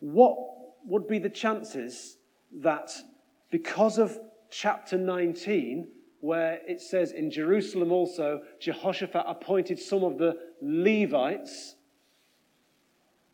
What 0.00 0.38
would 0.86 1.06
be 1.06 1.18
the 1.18 1.28
chances 1.28 2.16
that 2.62 2.90
because 3.50 3.98
of 3.98 4.18
chapter 4.50 4.96
19, 4.96 5.88
where 6.20 6.60
it 6.66 6.80
says 6.80 7.12
in 7.12 7.30
Jerusalem 7.30 7.92
also, 7.92 8.40
Jehoshaphat 8.60 9.24
appointed 9.26 9.78
some 9.78 10.02
of 10.02 10.18
the 10.18 10.36
Levites 10.62 11.76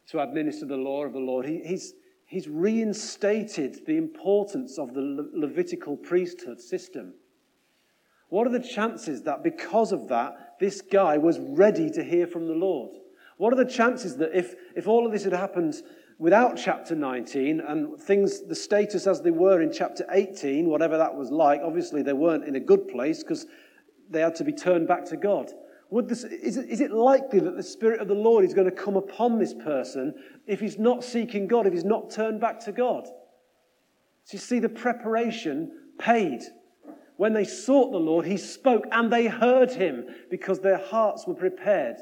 to 0.09 0.21
administer 0.21 0.67
the 0.67 0.77
law 0.77 1.05
of 1.05 1.13
the 1.13 1.19
Lord. 1.19 1.47
He, 1.47 1.63
he's, 1.65 1.95
he's 2.27 2.49
reinstated 2.49 3.87
the 3.87 3.97
importance 3.97 4.79
of 4.79 4.93
the 4.95 5.01
Le- 5.01 5.29
Levitical 5.33 5.97
priesthood 5.97 6.61
system. 6.61 7.15
What 8.35 8.49
are 8.49 8.51
the 8.51 8.59
chances 8.59 9.23
that 9.23 9.45
because 9.45 9.93
of 9.93 10.09
that, 10.09 10.57
this 10.59 10.81
guy 10.81 11.19
was 11.19 11.39
ready 11.39 11.89
to 11.91 12.03
hear 12.03 12.27
from 12.27 12.49
the 12.49 12.55
Lord? 12.55 12.91
What 13.37 13.53
are 13.53 13.57
the 13.57 13.65
chances 13.65 14.17
that 14.17 14.37
if, 14.37 14.57
if 14.75 14.89
all 14.89 15.07
of 15.07 15.13
this 15.13 15.23
had 15.23 15.33
happened 15.33 15.77
without 16.19 16.57
chapter 16.57 16.97
19 16.97 17.61
and 17.61 17.97
things, 17.97 18.43
the 18.43 18.57
status 18.57 19.07
as 19.07 19.23
they 19.23 19.31
were 19.31 19.63
in 19.63 19.71
chapter 19.73 20.05
18, 20.11 20.69
whatever 20.69 20.99
that 20.99 21.15
was 21.15 21.31
like, 21.31 21.61
obviously 21.63 22.03
they 22.03 22.13
weren't 22.13 22.43
in 22.43 22.57
a 22.57 22.61
good 22.61 22.89
place 22.89 23.23
because 23.23 23.47
they 24.11 24.21
had 24.21 24.35
to 24.35 24.43
be 24.43 24.53
turned 24.53 24.89
back 24.89 25.05
to 25.05 25.17
God. 25.17 25.53
Would 25.91 26.09
this, 26.09 26.25
is, 26.25 26.57
it, 26.57 26.69
is 26.69 26.81
it 26.81 26.91
likely 26.91 27.39
that 27.39 27.55
the 27.55 27.63
Spirit 27.63 28.01
of 28.01 28.09
the 28.09 28.15
Lord 28.15 28.45
is 28.45 28.53
going 28.53 28.69
to 28.69 28.75
come 28.75 28.97
upon 28.97 29.39
this 29.39 29.55
person 29.55 30.13
if 30.49 30.59
he's 30.59 30.77
not 30.77 31.05
seeking 31.05 31.47
God, 31.47 31.69
if 31.69 31.73
he's 31.73 31.85
not 31.85 32.11
turned 32.11 32.41
back 32.41 32.59
to 32.65 32.73
God? 32.73 33.07
So 34.25 34.33
you 34.33 34.39
see, 34.41 34.59
the 34.59 34.69
preparation 34.69 35.71
paid. 36.01 36.43
When 37.17 37.33
they 37.33 37.45
sought 37.45 37.93
the 37.93 37.99
Lord, 37.99 38.27
he 38.27 38.37
spoke 38.37 38.85
and 38.91 39.13
they 39.13 39.27
heard 39.27 39.73
him 39.73 40.07
because 40.31 40.61
their 40.61 40.79
hearts 40.79 41.27
were 41.27 41.35
prepared. 41.35 41.97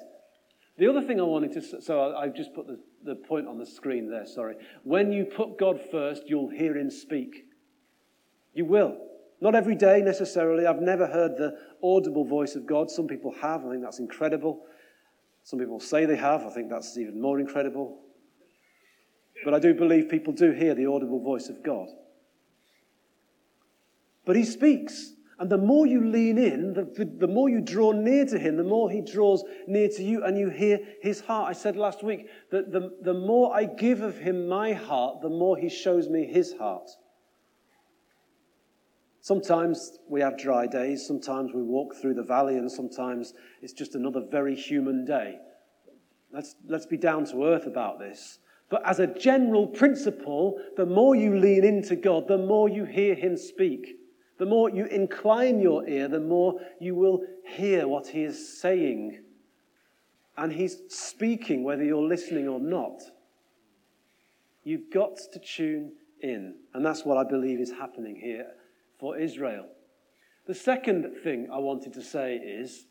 The 0.78 0.88
other 0.88 1.02
thing 1.02 1.20
I 1.20 1.24
wanted 1.24 1.52
to, 1.52 1.82
so 1.82 2.16
I've 2.16 2.34
just 2.34 2.54
put 2.54 2.66
the, 2.66 2.80
the 3.04 3.14
point 3.14 3.46
on 3.46 3.58
the 3.58 3.66
screen 3.66 4.10
there, 4.10 4.26
sorry. 4.26 4.56
When 4.84 5.12
you 5.12 5.26
put 5.26 5.58
God 5.58 5.78
first, 5.90 6.24
you'll 6.26 6.48
hear 6.48 6.76
him 6.76 6.90
speak. 6.90 7.44
You 8.54 8.64
will. 8.64 8.96
Not 9.40 9.54
every 9.54 9.74
day 9.74 10.00
necessarily. 10.00 10.66
I've 10.66 10.80
never 10.80 11.06
heard 11.06 11.36
the 11.36 11.58
audible 11.82 12.24
voice 12.24 12.54
of 12.54 12.64
God. 12.64 12.90
Some 12.90 13.06
people 13.06 13.34
have. 13.42 13.66
I 13.66 13.70
think 13.70 13.82
that's 13.82 13.98
incredible. 13.98 14.64
Some 15.44 15.58
people 15.58 15.80
say 15.80 16.06
they 16.06 16.16
have. 16.16 16.46
I 16.46 16.50
think 16.50 16.70
that's 16.70 16.96
even 16.96 17.20
more 17.20 17.40
incredible. 17.40 17.98
But 19.44 19.52
I 19.52 19.58
do 19.58 19.74
believe 19.74 20.08
people 20.08 20.32
do 20.32 20.52
hear 20.52 20.74
the 20.74 20.86
audible 20.86 21.20
voice 21.20 21.48
of 21.48 21.62
God. 21.62 21.88
But 24.24 24.36
he 24.36 24.44
speaks. 24.44 25.14
And 25.38 25.50
the 25.50 25.58
more 25.58 25.86
you 25.86 26.06
lean 26.06 26.38
in, 26.38 26.72
the, 26.72 26.84
the, 26.84 27.04
the, 27.04 27.26
more 27.26 27.48
you 27.48 27.60
draw 27.60 27.90
near 27.90 28.24
to 28.26 28.38
him, 28.38 28.56
the 28.56 28.62
more 28.62 28.88
he 28.88 29.00
draws 29.00 29.42
near 29.66 29.88
to 29.88 30.02
you, 30.02 30.22
and 30.22 30.38
you 30.38 30.50
hear 30.50 30.78
his 31.00 31.20
heart. 31.20 31.48
I 31.48 31.52
said 31.52 31.74
last 31.74 32.04
week 32.04 32.28
that 32.52 32.70
the, 32.70 32.92
the 33.02 33.14
more 33.14 33.52
I 33.52 33.64
give 33.64 34.02
of 34.02 34.18
him 34.18 34.46
my 34.46 34.72
heart, 34.72 35.20
the 35.20 35.28
more 35.28 35.56
he 35.56 35.68
shows 35.68 36.08
me 36.08 36.26
his 36.26 36.52
heart. 36.52 36.88
Sometimes 39.20 39.98
we 40.08 40.20
have 40.20 40.38
dry 40.38 40.68
days, 40.68 41.04
sometimes 41.04 41.52
we 41.52 41.62
walk 41.62 41.96
through 41.96 42.14
the 42.14 42.22
valley, 42.22 42.56
and 42.56 42.70
sometimes 42.70 43.34
it's 43.62 43.72
just 43.72 43.96
another 43.96 44.22
very 44.30 44.54
human 44.54 45.04
day. 45.04 45.38
Let's, 46.32 46.54
let's 46.68 46.86
be 46.86 46.96
down 46.96 47.24
to 47.26 47.44
earth 47.46 47.66
about 47.66 47.98
this. 47.98 48.38
But 48.70 48.86
as 48.86 49.00
a 49.00 49.06
general 49.06 49.66
principle, 49.66 50.58
the 50.76 50.86
more 50.86 51.16
you 51.16 51.36
lean 51.36 51.64
into 51.64 51.96
God, 51.96 52.28
the 52.28 52.38
more 52.38 52.68
you 52.68 52.84
hear 52.84 53.14
Him 53.14 53.36
speak. 53.36 53.96
The 54.42 54.48
more 54.48 54.68
you 54.68 54.86
incline 54.86 55.60
your 55.60 55.88
ear, 55.88 56.08
the 56.08 56.18
more 56.18 56.58
you 56.80 56.96
will 56.96 57.22
hear 57.46 57.86
what 57.86 58.08
He 58.08 58.24
is 58.24 58.60
saying. 58.60 59.20
And 60.36 60.52
He's 60.52 60.78
speaking 60.88 61.62
whether 61.62 61.84
you're 61.84 62.02
listening 62.02 62.48
or 62.48 62.58
not. 62.58 63.02
You've 64.64 64.90
got 64.92 65.16
to 65.32 65.38
tune 65.38 65.92
in. 66.22 66.56
And 66.74 66.84
that's 66.84 67.04
what 67.04 67.18
I 67.18 67.22
believe 67.22 67.60
is 67.60 67.70
happening 67.70 68.16
here 68.16 68.48
for 68.98 69.16
Israel. 69.16 69.66
The 70.48 70.56
second 70.56 71.18
thing 71.22 71.46
I 71.48 71.58
wanted 71.58 71.92
to 71.92 72.02
say 72.02 72.34
is 72.34 72.86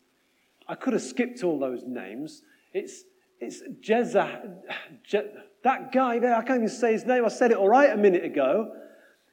I 0.70 0.75
could 0.75 0.93
have 0.93 1.01
skipped 1.01 1.43
all 1.43 1.60
those 1.60 1.84
names. 1.86 2.43
It's, 2.74 3.03
it's 3.41 3.62
Jezza, 3.81 4.55
Je, 5.03 5.22
that 5.65 5.91
guy 5.91 6.17
there, 6.17 6.34
I 6.34 6.43
can't 6.43 6.60
even 6.60 6.70
say 6.70 6.93
his 6.93 7.05
name. 7.05 7.25
I 7.25 7.27
said 7.27 7.51
it 7.51 7.58
all 7.58 7.67
right 7.67 7.89
a 7.89 7.98
minute 7.98 8.24
ago. 8.24 8.72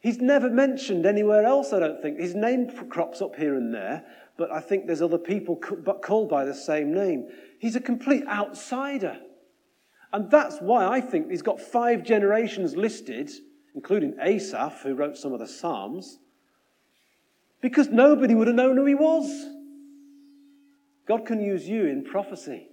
He's 0.00 0.18
never 0.18 0.48
mentioned 0.48 1.06
anywhere 1.06 1.44
else, 1.44 1.72
I 1.72 1.80
don't 1.80 2.00
think. 2.00 2.18
His 2.18 2.34
name 2.34 2.70
crops 2.88 3.20
up 3.20 3.36
here 3.36 3.56
and 3.56 3.74
there, 3.74 4.04
but 4.36 4.50
I 4.52 4.60
think 4.60 4.86
there's 4.86 5.02
other 5.02 5.18
people 5.18 5.56
called 5.56 6.28
by 6.28 6.44
the 6.44 6.54
same 6.54 6.94
name. 6.94 7.28
He's 7.58 7.76
a 7.76 7.80
complete 7.80 8.24
outsider. 8.28 9.18
And 10.12 10.30
that's 10.30 10.58
why 10.58 10.86
I 10.86 11.00
think 11.00 11.30
he's 11.30 11.42
got 11.42 11.60
five 11.60 12.02
generations 12.02 12.76
listed, 12.76 13.30
including 13.74 14.14
Asaph, 14.20 14.82
who 14.82 14.94
wrote 14.94 15.16
some 15.16 15.32
of 15.32 15.40
the 15.40 15.48
Psalms 15.48 16.18
because 17.60 17.88
nobody 17.88 18.34
would 18.34 18.46
have 18.46 18.56
known 18.56 18.76
who 18.76 18.84
he 18.84 18.94
was. 18.94 19.46
God 21.06 21.26
can 21.26 21.40
use 21.40 21.68
you 21.68 21.86
in 21.86 22.04
prophecy. 22.04 22.67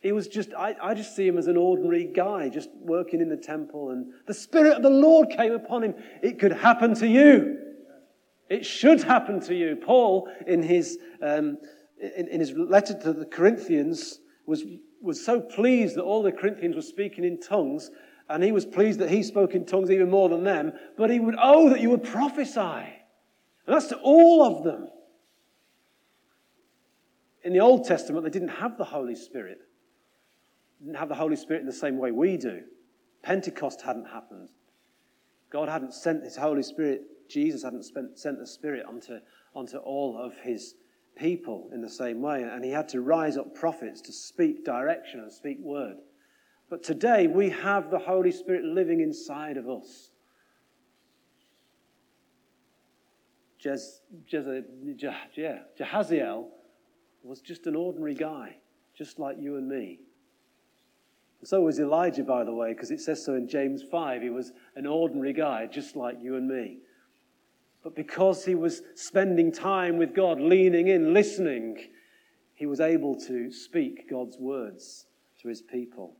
He 0.00 0.12
was 0.12 0.28
just, 0.28 0.54
I, 0.54 0.76
I 0.80 0.94
just 0.94 1.16
see 1.16 1.26
him 1.26 1.38
as 1.38 1.48
an 1.48 1.56
ordinary 1.56 2.04
guy 2.04 2.48
just 2.48 2.70
working 2.80 3.20
in 3.20 3.28
the 3.28 3.36
temple, 3.36 3.90
and 3.90 4.12
the 4.26 4.34
Spirit 4.34 4.76
of 4.76 4.82
the 4.82 4.90
Lord 4.90 5.30
came 5.30 5.52
upon 5.52 5.82
him. 5.82 5.94
It 6.22 6.38
could 6.38 6.52
happen 6.52 6.94
to 6.96 7.06
you. 7.06 7.58
It 8.48 8.64
should 8.64 9.02
happen 9.02 9.40
to 9.40 9.54
you. 9.54 9.76
Paul, 9.76 10.30
in 10.46 10.62
his, 10.62 10.98
um, 11.20 11.58
in, 12.00 12.28
in 12.28 12.40
his 12.40 12.52
letter 12.52 12.94
to 13.00 13.12
the 13.12 13.26
Corinthians, 13.26 14.20
was, 14.46 14.64
was 15.02 15.24
so 15.24 15.40
pleased 15.40 15.96
that 15.96 16.04
all 16.04 16.22
the 16.22 16.32
Corinthians 16.32 16.76
were 16.76 16.82
speaking 16.82 17.24
in 17.24 17.40
tongues, 17.40 17.90
and 18.28 18.42
he 18.42 18.52
was 18.52 18.64
pleased 18.64 19.00
that 19.00 19.10
he 19.10 19.22
spoke 19.24 19.54
in 19.54 19.66
tongues 19.66 19.90
even 19.90 20.10
more 20.10 20.28
than 20.28 20.44
them, 20.44 20.72
but 20.96 21.10
he 21.10 21.18
would, 21.18 21.34
oh, 21.40 21.70
that 21.70 21.80
you 21.80 21.90
would 21.90 22.04
prophesy. 22.04 22.60
And 22.60 23.74
that's 23.74 23.88
to 23.88 23.98
all 23.98 24.44
of 24.44 24.64
them. 24.64 24.88
In 27.42 27.52
the 27.52 27.60
Old 27.60 27.84
Testament, 27.84 28.24
they 28.24 28.30
didn't 28.30 28.48
have 28.48 28.78
the 28.78 28.84
Holy 28.84 29.16
Spirit. 29.16 29.60
Didn't 30.80 30.96
have 30.96 31.08
the 31.08 31.14
Holy 31.14 31.36
Spirit 31.36 31.60
in 31.60 31.66
the 31.66 31.72
same 31.72 31.98
way 31.98 32.12
we 32.12 32.36
do. 32.36 32.62
Pentecost 33.22 33.82
hadn't 33.82 34.06
happened. 34.06 34.50
God 35.50 35.68
hadn't 35.68 35.94
sent 35.94 36.24
his 36.24 36.36
Holy 36.36 36.62
Spirit, 36.62 37.02
Jesus 37.28 37.62
hadn't 37.62 37.84
spent, 37.84 38.18
sent 38.18 38.38
the 38.38 38.46
Spirit 38.46 38.84
onto, 38.86 39.18
onto 39.54 39.78
all 39.78 40.18
of 40.18 40.36
his 40.42 40.74
people 41.16 41.70
in 41.72 41.80
the 41.80 41.90
same 41.90 42.20
way. 42.20 42.42
And 42.42 42.64
he 42.64 42.70
had 42.70 42.88
to 42.90 43.00
rise 43.00 43.36
up 43.36 43.54
prophets 43.54 44.00
to 44.02 44.12
speak 44.12 44.64
direction 44.64 45.20
and 45.20 45.32
speak 45.32 45.58
word. 45.60 45.96
But 46.70 46.82
today 46.82 47.26
we 47.26 47.50
have 47.50 47.90
the 47.90 47.98
Holy 47.98 48.30
Spirit 48.30 48.64
living 48.64 49.00
inside 49.00 49.56
of 49.56 49.68
us. 49.68 50.10
Jez, 53.62 54.00
Jez, 54.30 54.62
Je, 54.96 55.10
yeah, 55.34 55.58
Jehaziel 55.78 56.46
was 57.22 57.40
just 57.40 57.66
an 57.66 57.74
ordinary 57.74 58.14
guy, 58.14 58.56
just 58.96 59.18
like 59.18 59.36
you 59.40 59.56
and 59.56 59.68
me. 59.68 59.98
So 61.44 61.62
was 61.62 61.78
Elijah, 61.78 62.24
by 62.24 62.44
the 62.44 62.52
way, 62.52 62.72
because 62.72 62.90
it 62.90 63.00
says 63.00 63.24
so 63.24 63.34
in 63.34 63.48
James 63.48 63.82
5. 63.82 64.22
He 64.22 64.30
was 64.30 64.52
an 64.74 64.86
ordinary 64.86 65.32
guy, 65.32 65.66
just 65.66 65.94
like 65.94 66.18
you 66.20 66.36
and 66.36 66.48
me. 66.48 66.78
But 67.84 67.94
because 67.94 68.44
he 68.44 68.54
was 68.54 68.82
spending 68.96 69.52
time 69.52 69.98
with 69.98 70.14
God, 70.14 70.40
leaning 70.40 70.88
in, 70.88 71.14
listening, 71.14 71.78
he 72.54 72.66
was 72.66 72.80
able 72.80 73.14
to 73.20 73.52
speak 73.52 74.10
God's 74.10 74.36
words 74.36 75.06
to 75.40 75.48
his 75.48 75.62
people. 75.62 76.16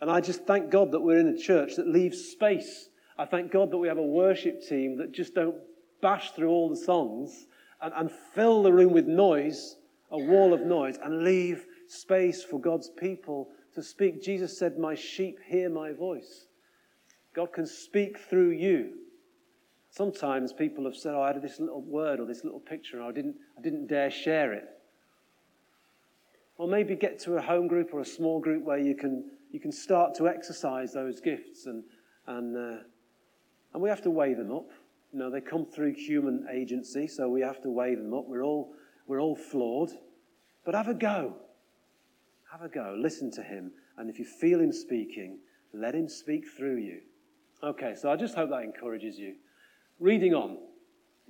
And 0.00 0.10
I 0.10 0.20
just 0.20 0.44
thank 0.46 0.70
God 0.70 0.90
that 0.92 1.00
we're 1.00 1.20
in 1.20 1.28
a 1.28 1.38
church 1.38 1.76
that 1.76 1.86
leaves 1.86 2.18
space. 2.18 2.88
I 3.16 3.26
thank 3.26 3.52
God 3.52 3.70
that 3.70 3.78
we 3.78 3.86
have 3.86 3.98
a 3.98 4.02
worship 4.02 4.66
team 4.66 4.96
that 4.96 5.12
just 5.12 5.34
don't 5.34 5.56
bash 6.02 6.32
through 6.32 6.48
all 6.48 6.68
the 6.68 6.76
songs 6.76 7.46
and, 7.80 7.92
and 7.94 8.10
fill 8.34 8.64
the 8.64 8.72
room 8.72 8.92
with 8.92 9.06
noise, 9.06 9.76
a 10.10 10.18
wall 10.18 10.52
of 10.52 10.62
noise, 10.62 10.98
and 11.02 11.22
leave 11.22 11.66
space 11.86 12.42
for 12.42 12.60
God's 12.60 12.90
people 12.98 13.48
to 13.74 13.82
speak. 13.82 14.22
Jesus 14.22 14.58
said, 14.58 14.78
My 14.78 14.94
sheep 14.94 15.38
hear 15.46 15.68
my 15.70 15.92
voice. 15.92 16.46
God 17.34 17.52
can 17.52 17.66
speak 17.66 18.18
through 18.18 18.50
you. 18.50 18.94
Sometimes 19.90 20.52
people 20.52 20.84
have 20.84 20.96
said, 20.96 21.14
Oh, 21.14 21.22
I 21.22 21.32
had 21.32 21.42
this 21.42 21.60
little 21.60 21.82
word 21.82 22.20
or 22.20 22.26
this 22.26 22.44
little 22.44 22.60
picture, 22.60 22.98
and 22.98 23.06
I 23.06 23.12
didn't, 23.12 23.36
I 23.58 23.62
didn't 23.62 23.88
dare 23.88 24.10
share 24.10 24.52
it. 24.52 24.64
Or 26.56 26.68
maybe 26.68 26.94
get 26.94 27.18
to 27.20 27.36
a 27.36 27.42
home 27.42 27.68
group 27.68 27.92
or 27.92 28.00
a 28.00 28.04
small 28.04 28.40
group 28.40 28.64
where 28.64 28.78
you 28.78 28.94
can, 28.94 29.30
you 29.50 29.60
can 29.60 29.72
start 29.72 30.14
to 30.16 30.28
exercise 30.28 30.92
those 30.92 31.20
gifts, 31.20 31.66
and, 31.66 31.82
and, 32.26 32.56
uh, 32.56 32.82
and 33.72 33.82
we 33.82 33.88
have 33.88 34.02
to 34.02 34.10
weigh 34.10 34.34
them 34.34 34.52
up. 34.52 34.68
You 35.12 35.18
know, 35.18 35.30
they 35.30 35.40
come 35.40 35.66
through 35.66 35.94
human 35.94 36.46
agency, 36.52 37.08
so 37.08 37.28
we 37.28 37.40
have 37.40 37.60
to 37.62 37.70
weigh 37.70 37.94
them 37.94 38.14
up. 38.14 38.26
We're 38.28 38.44
all, 38.44 38.72
we're 39.06 39.20
all 39.20 39.34
flawed. 39.34 39.90
But 40.64 40.74
have 40.74 40.88
a 40.88 40.94
go. 40.94 41.34
Have 42.50 42.62
a 42.62 42.68
go. 42.68 42.96
Listen 42.98 43.30
to 43.32 43.42
him. 43.42 43.70
And 43.96 44.10
if 44.10 44.18
you 44.18 44.24
feel 44.24 44.60
him 44.60 44.72
speaking, 44.72 45.38
let 45.72 45.94
him 45.94 46.08
speak 46.08 46.46
through 46.56 46.78
you. 46.78 47.00
Okay, 47.62 47.94
so 47.94 48.10
I 48.10 48.16
just 48.16 48.34
hope 48.34 48.50
that 48.50 48.62
encourages 48.62 49.18
you. 49.18 49.34
Reading 50.00 50.34
on. 50.34 50.58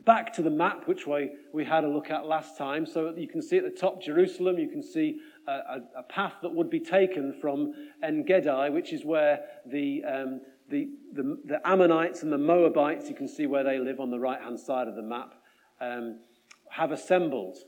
Back 0.06 0.32
to 0.34 0.42
the 0.42 0.50
map, 0.50 0.88
which 0.88 1.06
we, 1.06 1.32
we 1.52 1.62
had 1.62 1.84
a 1.84 1.88
look 1.88 2.10
at 2.10 2.24
last 2.24 2.56
time. 2.56 2.86
So 2.86 3.12
you 3.14 3.28
can 3.28 3.42
see 3.42 3.58
at 3.58 3.64
the 3.64 3.70
top 3.70 4.00
Jerusalem, 4.00 4.58
you 4.58 4.68
can 4.68 4.82
see 4.82 5.18
a, 5.46 5.52
a, 5.52 5.80
a 5.98 6.02
path 6.04 6.34
that 6.40 6.54
would 6.54 6.70
be 6.70 6.80
taken 6.80 7.34
from 7.38 7.74
En 8.02 8.24
Gedi, 8.24 8.70
which 8.70 8.94
is 8.94 9.04
where 9.04 9.40
the, 9.66 10.02
um, 10.04 10.40
the, 10.70 10.88
the, 11.12 11.38
the, 11.44 11.68
Ammonites 11.68 12.22
and 12.22 12.32
the 12.32 12.38
Moabites, 12.38 13.10
you 13.10 13.14
can 13.14 13.28
see 13.28 13.46
where 13.46 13.64
they 13.64 13.78
live 13.78 14.00
on 14.00 14.10
the 14.10 14.18
right 14.18 14.40
hand 14.40 14.58
side 14.58 14.88
of 14.88 14.94
the 14.94 15.02
map, 15.02 15.34
um, 15.82 16.20
have 16.70 16.92
assembled. 16.92 17.58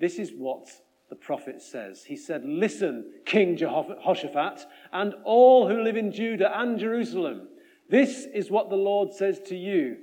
This 0.00 0.18
is 0.18 0.32
what 0.34 0.68
the 1.08 1.16
prophet 1.16 1.62
says. 1.62 2.04
He 2.04 2.16
said, 2.16 2.44
Listen, 2.44 3.12
King 3.24 3.56
Jehoshaphat, 3.56 4.66
and 4.92 5.14
all 5.24 5.68
who 5.68 5.82
live 5.82 5.96
in 5.96 6.12
Judah 6.12 6.58
and 6.60 6.78
Jerusalem. 6.78 7.48
This 7.88 8.26
is 8.32 8.50
what 8.50 8.70
the 8.70 8.76
Lord 8.76 9.12
says 9.12 9.40
to 9.46 9.56
you. 9.56 9.96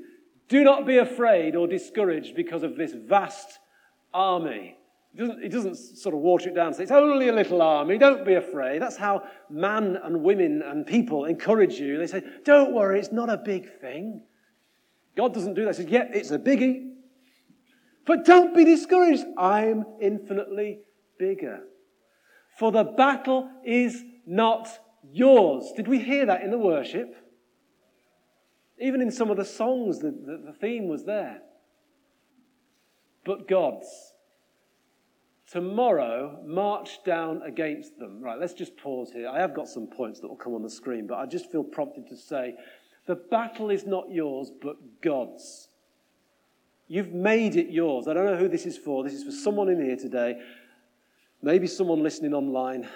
Do 0.48 0.64
not 0.64 0.86
be 0.86 0.98
afraid 0.98 1.56
or 1.56 1.68
discouraged 1.68 2.36
because 2.36 2.64
of 2.64 2.76
this 2.76 2.94
vast 2.94 3.60
army 4.14 4.78
he 5.14 5.20
doesn't, 5.20 5.44
he 5.44 5.50
doesn't 5.50 5.76
sort 5.76 6.16
of 6.16 6.22
water 6.22 6.50
it 6.50 6.56
down 6.56 6.68
and 6.68 6.76
say, 6.76 6.84
it's 6.84 6.92
only 6.92 7.28
a 7.28 7.34
little 7.34 7.62
army, 7.62 7.98
don't 7.98 8.26
be 8.26 8.36
afraid. 8.36 8.82
That's 8.82 8.96
how 8.96 9.24
man 9.50 9.98
and 10.02 10.24
women 10.24 10.62
and 10.62 10.88
people 10.88 11.26
encourage 11.26 11.74
you. 11.74 11.98
They 11.98 12.08
say, 12.08 12.24
don't 12.46 12.74
worry, 12.74 13.00
it's 13.00 13.12
not 13.12 13.30
a 13.30 13.38
big 13.38 13.80
thing. 13.82 14.24
God 15.18 15.34
doesn't 15.34 15.56
do 15.56 15.66
that. 15.66 15.76
He 15.76 15.84
says, 15.84 15.92
yeah, 15.92 16.06
it's 16.14 16.32
a 16.32 16.40
biggie. 16.40 16.92
But 18.06 18.24
don't 18.26 18.56
be 18.56 18.64
discouraged. 18.64 19.26
I'm 19.38 19.84
infinitely 20.00 20.80
bigger. 21.22 21.60
For 22.58 22.72
the 22.72 22.84
battle 22.84 23.50
is 23.64 24.04
not 24.26 24.68
yours. 25.14 25.72
Did 25.78 25.88
we 25.88 26.00
hear 26.00 26.26
that 26.26 26.42
in 26.42 26.50
the 26.50 26.58
worship? 26.58 27.16
Even 28.80 29.02
in 29.02 29.12
some 29.12 29.30
of 29.30 29.38
the 29.38 29.46
songs, 29.46 30.00
the, 30.00 30.10
the, 30.10 30.42
the 30.48 30.54
theme 30.60 30.88
was 30.88 31.06
there. 31.06 31.42
But 33.24 33.48
God's. 33.48 33.88
Tomorrow, 35.52 36.40
march 36.44 37.04
down 37.06 37.44
against 37.44 38.00
them. 38.00 38.22
Right, 38.22 38.40
let's 38.40 38.54
just 38.54 38.76
pause 38.78 39.12
here. 39.14 39.28
I 39.28 39.40
have 39.40 39.54
got 39.54 39.68
some 39.68 39.86
points 39.86 40.22
that 40.22 40.28
will 40.28 40.36
come 40.36 40.56
on 40.56 40.64
the 40.64 40.70
screen, 40.70 41.06
but 41.06 41.20
I 41.20 41.28
just 41.28 41.52
feel 41.52 41.64
prompted 41.64 42.08
to 42.08 42.18
say 42.18 42.56
the 43.06 43.16
battle 43.16 43.70
is 43.70 43.86
not 43.86 44.12
yours, 44.12 44.52
but 44.62 44.78
God's. 45.04 45.68
You've 46.88 47.14
made 47.14 47.56
it 47.56 47.70
yours. 47.70 48.08
I 48.08 48.14
don't 48.14 48.26
know 48.26 48.38
who 48.38 48.50
this 48.50 48.66
is 48.66 48.78
for. 48.78 49.04
This 49.04 49.14
is 49.14 49.24
for 49.24 49.32
someone 49.32 49.70
in 49.70 49.82
here 49.82 49.96
today, 49.96 50.42
maybe 51.42 51.68
someone 51.68 52.04
listening 52.04 52.34
online. 52.34 52.88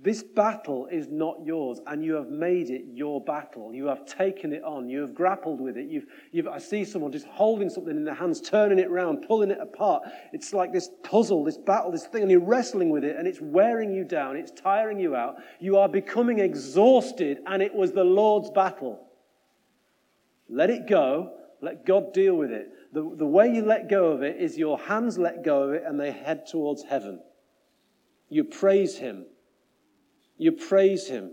This 0.00 0.22
battle 0.22 0.86
is 0.86 1.08
not 1.08 1.44
yours, 1.44 1.80
and 1.88 2.04
you 2.04 2.14
have 2.14 2.28
made 2.28 2.70
it 2.70 2.84
your 2.92 3.20
battle. 3.20 3.74
You 3.74 3.86
have 3.86 4.06
taken 4.06 4.52
it 4.52 4.62
on. 4.62 4.88
You 4.88 5.00
have 5.00 5.12
grappled 5.12 5.60
with 5.60 5.76
it. 5.76 5.88
You've, 5.88 6.06
you've, 6.30 6.46
I 6.46 6.58
see 6.58 6.84
someone 6.84 7.10
just 7.10 7.26
holding 7.26 7.68
something 7.68 7.96
in 7.96 8.04
their 8.04 8.14
hands, 8.14 8.40
turning 8.40 8.78
it 8.78 8.86
around, 8.86 9.24
pulling 9.26 9.50
it 9.50 9.58
apart. 9.60 10.04
It's 10.32 10.52
like 10.52 10.72
this 10.72 10.88
puzzle, 11.02 11.42
this 11.42 11.58
battle, 11.58 11.90
this 11.90 12.06
thing, 12.06 12.22
and 12.22 12.30
you're 12.30 12.40
wrestling 12.40 12.90
with 12.90 13.02
it, 13.02 13.16
and 13.16 13.26
it's 13.26 13.40
wearing 13.40 13.92
you 13.92 14.04
down. 14.04 14.36
It's 14.36 14.52
tiring 14.52 15.00
you 15.00 15.16
out. 15.16 15.38
You 15.58 15.78
are 15.78 15.88
becoming 15.88 16.38
exhausted, 16.38 17.38
and 17.46 17.60
it 17.60 17.74
was 17.74 17.90
the 17.90 18.04
Lord's 18.04 18.50
battle. 18.50 19.04
Let 20.48 20.70
it 20.70 20.86
go. 20.86 21.32
Let 21.60 21.84
God 21.84 22.12
deal 22.12 22.36
with 22.36 22.52
it. 22.52 22.70
The, 22.92 23.14
the 23.16 23.26
way 23.26 23.48
you 23.48 23.62
let 23.62 23.88
go 23.88 24.12
of 24.12 24.22
it 24.22 24.36
is 24.36 24.56
your 24.56 24.78
hands 24.78 25.18
let 25.18 25.44
go 25.44 25.64
of 25.64 25.74
it, 25.74 25.82
and 25.86 26.00
they 26.00 26.10
head 26.10 26.46
towards 26.46 26.84
heaven. 26.84 27.20
You 28.28 28.44
praise 28.44 28.98
Him 28.98 29.26
you 30.38 30.52
praise 30.52 31.08
Him. 31.08 31.32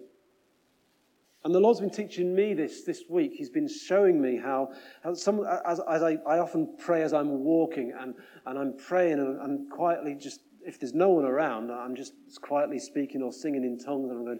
And 1.43 1.53
the 1.53 1.59
Lord's 1.59 1.79
been 1.79 1.91
teaching 1.91 2.33
me 2.35 2.55
this 2.55 2.81
this 2.83 3.03
week. 3.07 3.33
He's 3.35 3.51
been 3.51 3.69
showing 3.69 4.19
me 4.19 4.35
how, 4.35 4.69
how 5.03 5.13
some, 5.13 5.45
as, 5.65 5.79
as 5.87 6.01
I, 6.01 6.17
I, 6.27 6.39
often 6.39 6.75
pray 6.79 7.03
as 7.03 7.13
I'm 7.13 7.43
walking 7.43 7.93
and, 7.97 8.15
and 8.47 8.57
I'm 8.57 8.75
praying 8.75 9.19
and 9.19 9.39
I'm 9.39 9.69
quietly 9.69 10.15
just, 10.15 10.39
if 10.65 10.79
there's 10.79 10.95
no 10.95 11.09
one 11.09 11.23
around, 11.23 11.69
I'm 11.71 11.95
just 11.95 12.13
quietly 12.41 12.79
speaking 12.79 13.21
or 13.21 13.31
singing 13.31 13.63
in 13.63 13.77
tongues 13.77 14.09
and 14.09 14.17
I'm 14.17 14.25
going, 14.25 14.39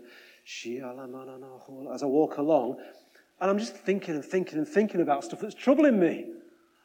as 1.93 2.01
I 2.01 2.07
walk 2.07 2.37
along. 2.37 2.77
And 3.39 3.51
I'm 3.51 3.59
just 3.59 3.75
thinking 3.75 4.15
and 4.15 4.25
thinking 4.25 4.57
and 4.57 4.67
thinking 4.67 5.01
about 5.01 5.23
stuff 5.23 5.41
that's 5.41 5.53
troubling 5.53 5.99
me. 5.99 6.25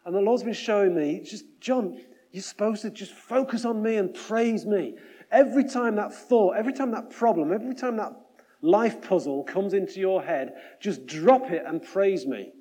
And 0.05 0.15
the 0.15 0.21
Lord's 0.21 0.43
been 0.43 0.53
showing 0.53 0.95
me, 0.95 1.21
just, 1.25 1.45
John, 1.61 2.01
you're 2.33 2.43
supposed 2.43 2.83
to 2.83 2.91
just 2.91 3.13
focus 3.13 3.65
on 3.65 3.83
me 3.83 3.97
and 3.97 4.15
praise 4.15 4.65
me. 4.65 4.95
Every 5.31 5.65
time 5.65 5.97
that 5.97 6.15
thought, 6.15 6.57
every 6.57 6.73
time 6.73 6.91
that 6.93 7.11
problem, 7.11 7.53
every 7.53 7.75
time 7.75 7.97
that 7.99 8.13
life 8.63 9.01
puzzle 9.03 9.45
comes 9.45 9.75
into 9.75 10.01
your 10.01 10.23
head, 10.23 10.55
just 10.81 11.07
drop 11.07 11.51
it 11.51 11.63
and 11.67 11.83
praise 11.83 12.27
me. 12.27 12.53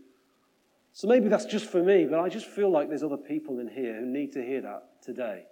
So 0.92 1.08
maybe 1.08 1.30
that's 1.30 1.46
just 1.46 1.66
for 1.66 1.82
me, 1.82 2.06
but 2.10 2.20
I 2.20 2.30
just 2.30 2.48
feel 2.48 2.72
like 2.72 2.90
there's 2.90 3.04
other 3.04 3.18
people 3.18 3.60
in 3.60 3.68
here 3.68 4.00
who 4.00 4.06
need 4.06 4.34
to 4.34 4.44
hear 4.44 4.62
that 4.62 5.02
today. 5.02 5.46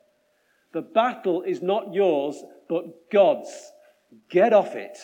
The 0.74 0.82
battle 0.82 1.44
is 1.44 1.62
not 1.62 1.94
yours, 1.94 2.44
but 2.68 3.10
God's. 3.12 3.72
Get 4.30 4.54
off 4.54 4.76
it. 4.76 4.98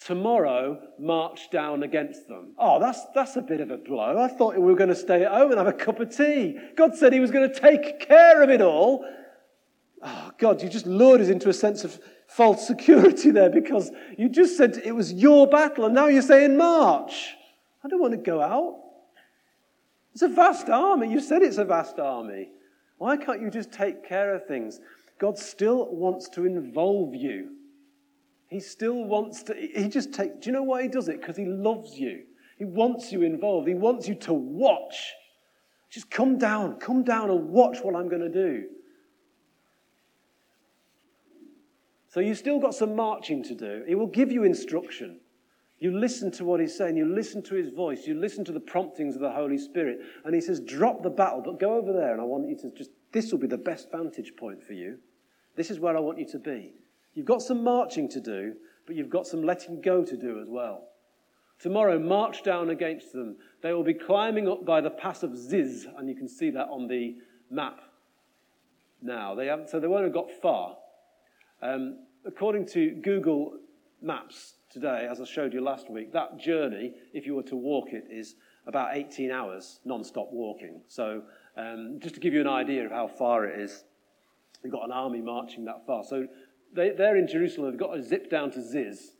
Tomorrow 0.00 0.80
march 0.98 1.50
down 1.50 1.82
against 1.82 2.26
them. 2.26 2.54
Oh, 2.58 2.80
that's, 2.80 3.00
that's 3.14 3.36
a 3.36 3.42
bit 3.42 3.60
of 3.60 3.70
a 3.70 3.76
blow. 3.76 4.18
I 4.18 4.28
thought 4.28 4.54
we 4.54 4.62
were 4.62 4.74
going 4.74 4.88
to 4.88 4.96
stay 4.96 5.24
at 5.24 5.30
home 5.30 5.50
and 5.50 5.58
have 5.58 5.66
a 5.66 5.72
cup 5.72 6.00
of 6.00 6.14
tea. 6.14 6.58
God 6.76 6.96
said 6.96 7.12
he 7.12 7.20
was 7.20 7.30
going 7.30 7.50
to 7.50 7.60
take 7.60 8.00
care 8.00 8.42
of 8.42 8.48
it 8.48 8.62
all. 8.62 9.04
Oh, 10.02 10.30
God, 10.38 10.62
you 10.62 10.70
just 10.70 10.86
lured 10.86 11.20
us 11.20 11.28
into 11.28 11.50
a 11.50 11.52
sense 11.52 11.84
of 11.84 12.00
false 12.26 12.66
security 12.66 13.30
there 13.32 13.50
because 13.50 13.90
you 14.16 14.28
just 14.30 14.56
said 14.56 14.80
it 14.84 14.92
was 14.92 15.12
your 15.12 15.46
battle 15.46 15.84
and 15.84 15.94
now 15.94 16.06
you're 16.06 16.22
saying 16.22 16.56
march. 16.56 17.34
I 17.84 17.88
don't 17.88 18.00
want 18.00 18.12
to 18.12 18.18
go 18.18 18.40
out. 18.40 18.78
It's 20.12 20.22
a 20.22 20.28
vast 20.28 20.68
army. 20.68 21.10
You 21.10 21.20
said 21.20 21.42
it's 21.42 21.58
a 21.58 21.64
vast 21.64 21.98
army. 21.98 22.48
Why 22.96 23.16
can't 23.16 23.40
you 23.40 23.50
just 23.50 23.70
take 23.70 24.06
care 24.06 24.34
of 24.34 24.46
things? 24.46 24.80
God 25.18 25.38
still 25.38 25.94
wants 25.94 26.28
to 26.30 26.46
involve 26.46 27.14
you. 27.14 27.50
He 28.50 28.58
still 28.58 29.04
wants 29.04 29.44
to, 29.44 29.54
he 29.54 29.88
just 29.88 30.12
takes, 30.12 30.34
do 30.40 30.50
you 30.50 30.52
know 30.52 30.64
why 30.64 30.82
he 30.82 30.88
does 30.88 31.08
it? 31.08 31.20
Because 31.20 31.36
he 31.36 31.46
loves 31.46 31.96
you. 31.96 32.24
He 32.58 32.64
wants 32.64 33.12
you 33.12 33.22
involved. 33.22 33.68
He 33.68 33.74
wants 33.74 34.08
you 34.08 34.16
to 34.16 34.32
watch. 34.32 35.12
Just 35.88 36.10
come 36.10 36.36
down, 36.36 36.78
come 36.78 37.04
down 37.04 37.30
and 37.30 37.48
watch 37.48 37.78
what 37.82 37.94
I'm 37.94 38.08
going 38.08 38.22
to 38.22 38.28
do. 38.28 38.64
So 42.08 42.18
you've 42.18 42.38
still 42.38 42.58
got 42.58 42.74
some 42.74 42.96
marching 42.96 43.44
to 43.44 43.54
do. 43.54 43.84
He 43.86 43.94
will 43.94 44.08
give 44.08 44.32
you 44.32 44.42
instruction. 44.42 45.20
You 45.78 45.96
listen 45.96 46.32
to 46.32 46.44
what 46.44 46.60
he's 46.60 46.76
saying, 46.76 46.96
you 46.96 47.06
listen 47.06 47.42
to 47.44 47.54
his 47.54 47.70
voice, 47.70 48.06
you 48.06 48.14
listen 48.14 48.44
to 48.44 48.52
the 48.52 48.60
promptings 48.60 49.14
of 49.14 49.22
the 49.22 49.30
Holy 49.30 49.56
Spirit. 49.56 50.00
And 50.24 50.34
he 50.34 50.40
says, 50.40 50.60
drop 50.60 51.02
the 51.02 51.08
battle, 51.08 51.40
but 51.42 51.58
go 51.60 51.74
over 51.74 51.92
there, 51.92 52.12
and 52.12 52.20
I 52.20 52.24
want 52.24 52.48
you 52.48 52.56
to 52.58 52.70
just, 52.76 52.90
this 53.12 53.30
will 53.30 53.38
be 53.38 53.46
the 53.46 53.56
best 53.56 53.90
vantage 53.90 54.34
point 54.36 54.62
for 54.62 54.74
you. 54.74 54.98
This 55.56 55.70
is 55.70 55.78
where 55.78 55.96
I 55.96 56.00
want 56.00 56.18
you 56.18 56.26
to 56.26 56.38
be. 56.38 56.74
You've 57.14 57.26
got 57.26 57.42
some 57.42 57.64
marching 57.64 58.08
to 58.10 58.20
do, 58.20 58.54
but 58.86 58.96
you've 58.96 59.10
got 59.10 59.26
some 59.26 59.42
letting 59.42 59.80
go 59.80 60.04
to 60.04 60.16
do 60.16 60.40
as 60.40 60.48
well. 60.48 60.88
Tomorrow, 61.60 61.98
march 61.98 62.42
down 62.42 62.70
against 62.70 63.12
them. 63.12 63.36
They 63.62 63.72
will 63.72 63.84
be 63.84 63.94
climbing 63.94 64.48
up 64.48 64.64
by 64.64 64.80
the 64.80 64.90
pass 64.90 65.22
of 65.22 65.36
Ziz, 65.36 65.86
and 65.98 66.08
you 66.08 66.14
can 66.14 66.28
see 66.28 66.50
that 66.50 66.68
on 66.68 66.88
the 66.88 67.16
map 67.50 67.80
now. 69.02 69.34
They 69.34 69.46
haven't, 69.46 69.68
so 69.68 69.78
they 69.78 69.86
won't 69.86 70.04
have 70.04 70.14
got 70.14 70.30
far. 70.40 70.76
Um, 71.60 71.98
according 72.24 72.66
to 72.68 72.92
Google 73.02 73.58
Maps 74.00 74.54
today, 74.70 75.06
as 75.10 75.20
I 75.20 75.24
showed 75.24 75.52
you 75.52 75.60
last 75.60 75.90
week, 75.90 76.12
that 76.14 76.38
journey, 76.38 76.94
if 77.12 77.26
you 77.26 77.34
were 77.34 77.42
to 77.44 77.56
walk 77.56 77.92
it, 77.92 78.04
is 78.10 78.36
about 78.66 78.96
18 78.96 79.30
hours 79.30 79.80
non 79.84 80.02
stop 80.04 80.28
walking. 80.32 80.80
So, 80.88 81.22
um, 81.56 81.98
just 82.00 82.14
to 82.14 82.20
give 82.20 82.32
you 82.32 82.40
an 82.40 82.48
idea 82.48 82.86
of 82.86 82.92
how 82.92 83.06
far 83.06 83.44
it 83.44 83.60
is, 83.60 83.84
you've 84.64 84.72
got 84.72 84.84
an 84.84 84.92
army 84.92 85.20
marching 85.20 85.66
that 85.66 85.86
far. 85.86 86.04
So, 86.04 86.26
they, 86.74 86.90
they're 86.90 87.16
in 87.16 87.26
Jerusalem, 87.26 87.70
they've 87.70 87.80
got 87.80 87.94
to 87.94 88.02
zip 88.02 88.30
down 88.30 88.50
to 88.52 88.62
Ziz. 88.62 89.12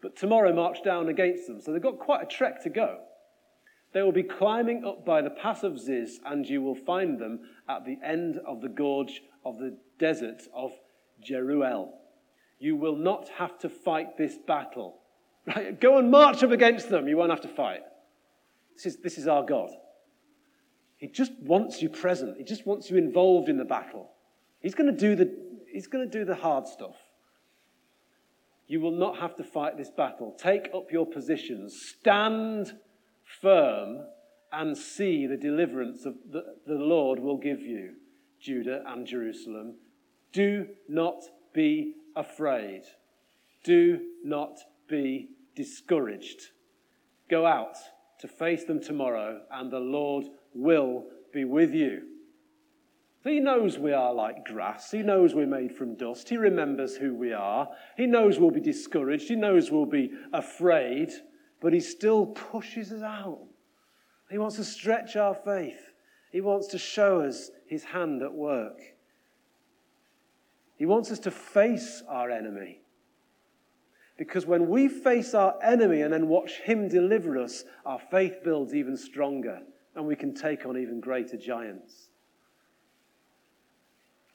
But 0.00 0.16
tomorrow 0.16 0.54
march 0.54 0.82
down 0.84 1.08
against 1.08 1.46
them. 1.46 1.60
So, 1.60 1.72
they've 1.72 1.82
got 1.82 1.98
quite 1.98 2.22
a 2.22 2.26
trek 2.26 2.62
to 2.62 2.70
go. 2.70 3.00
They 3.92 4.02
will 4.02 4.12
be 4.12 4.22
climbing 4.22 4.84
up 4.84 5.04
by 5.04 5.22
the 5.22 5.30
pass 5.30 5.62
of 5.62 5.78
Ziz, 5.80 6.20
and 6.24 6.46
you 6.46 6.62
will 6.62 6.74
find 6.74 7.18
them 7.18 7.40
at 7.68 7.84
the 7.84 7.98
end 8.04 8.38
of 8.46 8.60
the 8.60 8.68
gorge 8.68 9.22
of 9.44 9.58
the 9.58 9.78
desert 9.98 10.42
of 10.54 10.72
Jeruel. 11.26 11.90
You 12.58 12.76
will 12.76 12.96
not 12.96 13.28
have 13.38 13.58
to 13.60 13.68
fight 13.68 14.16
this 14.16 14.36
battle. 14.46 14.98
Right? 15.46 15.80
Go 15.80 15.98
and 15.98 16.10
march 16.10 16.42
up 16.42 16.50
against 16.50 16.90
them. 16.90 17.08
You 17.08 17.16
won't 17.16 17.30
have 17.30 17.40
to 17.40 17.48
fight. 17.48 17.80
This 18.76 18.86
is, 18.86 18.96
this 18.98 19.18
is 19.18 19.26
our 19.26 19.44
God. 19.44 19.70
He 20.98 21.06
just 21.06 21.32
wants 21.40 21.80
you 21.80 21.88
present. 21.88 22.36
He 22.36 22.44
just 22.44 22.66
wants 22.66 22.90
you 22.90 22.96
involved 22.96 23.48
in 23.48 23.56
the 23.56 23.64
battle. 23.64 24.10
He's 24.60 24.74
going 24.74 24.92
to 24.92 24.98
do 24.98 25.14
the, 25.14 25.32
he's 25.72 25.86
going 25.86 26.08
to 26.08 26.18
do 26.18 26.24
the 26.24 26.34
hard 26.34 26.66
stuff. 26.66 26.96
You 28.66 28.80
will 28.80 28.92
not 28.92 29.18
have 29.18 29.34
to 29.36 29.44
fight 29.44 29.78
this 29.78 29.90
battle. 29.90 30.34
Take 30.38 30.68
up 30.74 30.92
your 30.92 31.06
positions. 31.06 31.80
Stand 31.98 32.74
firm 33.40 34.00
and 34.52 34.76
see 34.76 35.26
the 35.26 35.36
deliverance 35.36 36.04
of 36.04 36.14
the, 36.30 36.56
the 36.66 36.74
Lord 36.74 37.18
will 37.18 37.38
give 37.38 37.60
you, 37.60 37.94
Judah 38.40 38.82
and 38.86 39.06
Jerusalem. 39.06 39.76
Do 40.32 40.68
not 40.88 41.22
be 41.54 41.94
afraid. 42.14 42.82
Do 43.64 44.00
not 44.24 44.58
be 44.88 45.30
discouraged. 45.54 46.48
Go 47.30 47.46
out 47.46 47.76
to 48.20 48.28
face 48.28 48.64
them 48.64 48.80
tomorrow, 48.80 49.42
and 49.50 49.70
the 49.70 49.80
Lord 49.80 50.26
will 50.54 51.04
be 51.32 51.44
with 51.44 51.72
you. 51.72 52.07
He 53.24 53.40
knows 53.40 53.78
we 53.78 53.92
are 53.92 54.14
like 54.14 54.44
grass. 54.46 54.90
He 54.90 55.02
knows 55.02 55.34
we're 55.34 55.46
made 55.46 55.74
from 55.74 55.96
dust. 55.96 56.28
He 56.28 56.36
remembers 56.36 56.96
who 56.96 57.14
we 57.14 57.32
are. 57.32 57.68
He 57.96 58.06
knows 58.06 58.38
we'll 58.38 58.50
be 58.50 58.60
discouraged. 58.60 59.28
He 59.28 59.36
knows 59.36 59.70
we'll 59.70 59.86
be 59.86 60.12
afraid, 60.32 61.10
but 61.60 61.72
He 61.72 61.80
still 61.80 62.26
pushes 62.26 62.92
us 62.92 63.02
out. 63.02 63.40
He 64.30 64.38
wants 64.38 64.56
to 64.56 64.64
stretch 64.64 65.16
our 65.16 65.34
faith. 65.34 65.80
He 66.30 66.40
wants 66.40 66.68
to 66.68 66.78
show 66.78 67.20
us 67.20 67.50
His 67.66 67.84
hand 67.84 68.22
at 68.22 68.32
work. 68.32 68.78
He 70.76 70.86
wants 70.86 71.10
us 71.10 71.18
to 71.20 71.30
face 71.30 72.02
our 72.08 72.30
enemy. 72.30 72.80
Because 74.16 74.46
when 74.46 74.68
we 74.68 74.88
face 74.88 75.34
our 75.34 75.54
enemy 75.62 76.02
and 76.02 76.12
then 76.12 76.28
watch 76.28 76.60
him 76.60 76.88
deliver 76.88 77.38
us, 77.38 77.64
our 77.84 78.00
faith 78.10 78.42
builds 78.44 78.74
even 78.74 78.96
stronger 78.96 79.60
and 79.94 80.06
we 80.06 80.16
can 80.16 80.34
take 80.34 80.66
on 80.66 80.76
even 80.76 81.00
greater 81.00 81.36
giants. 81.36 82.07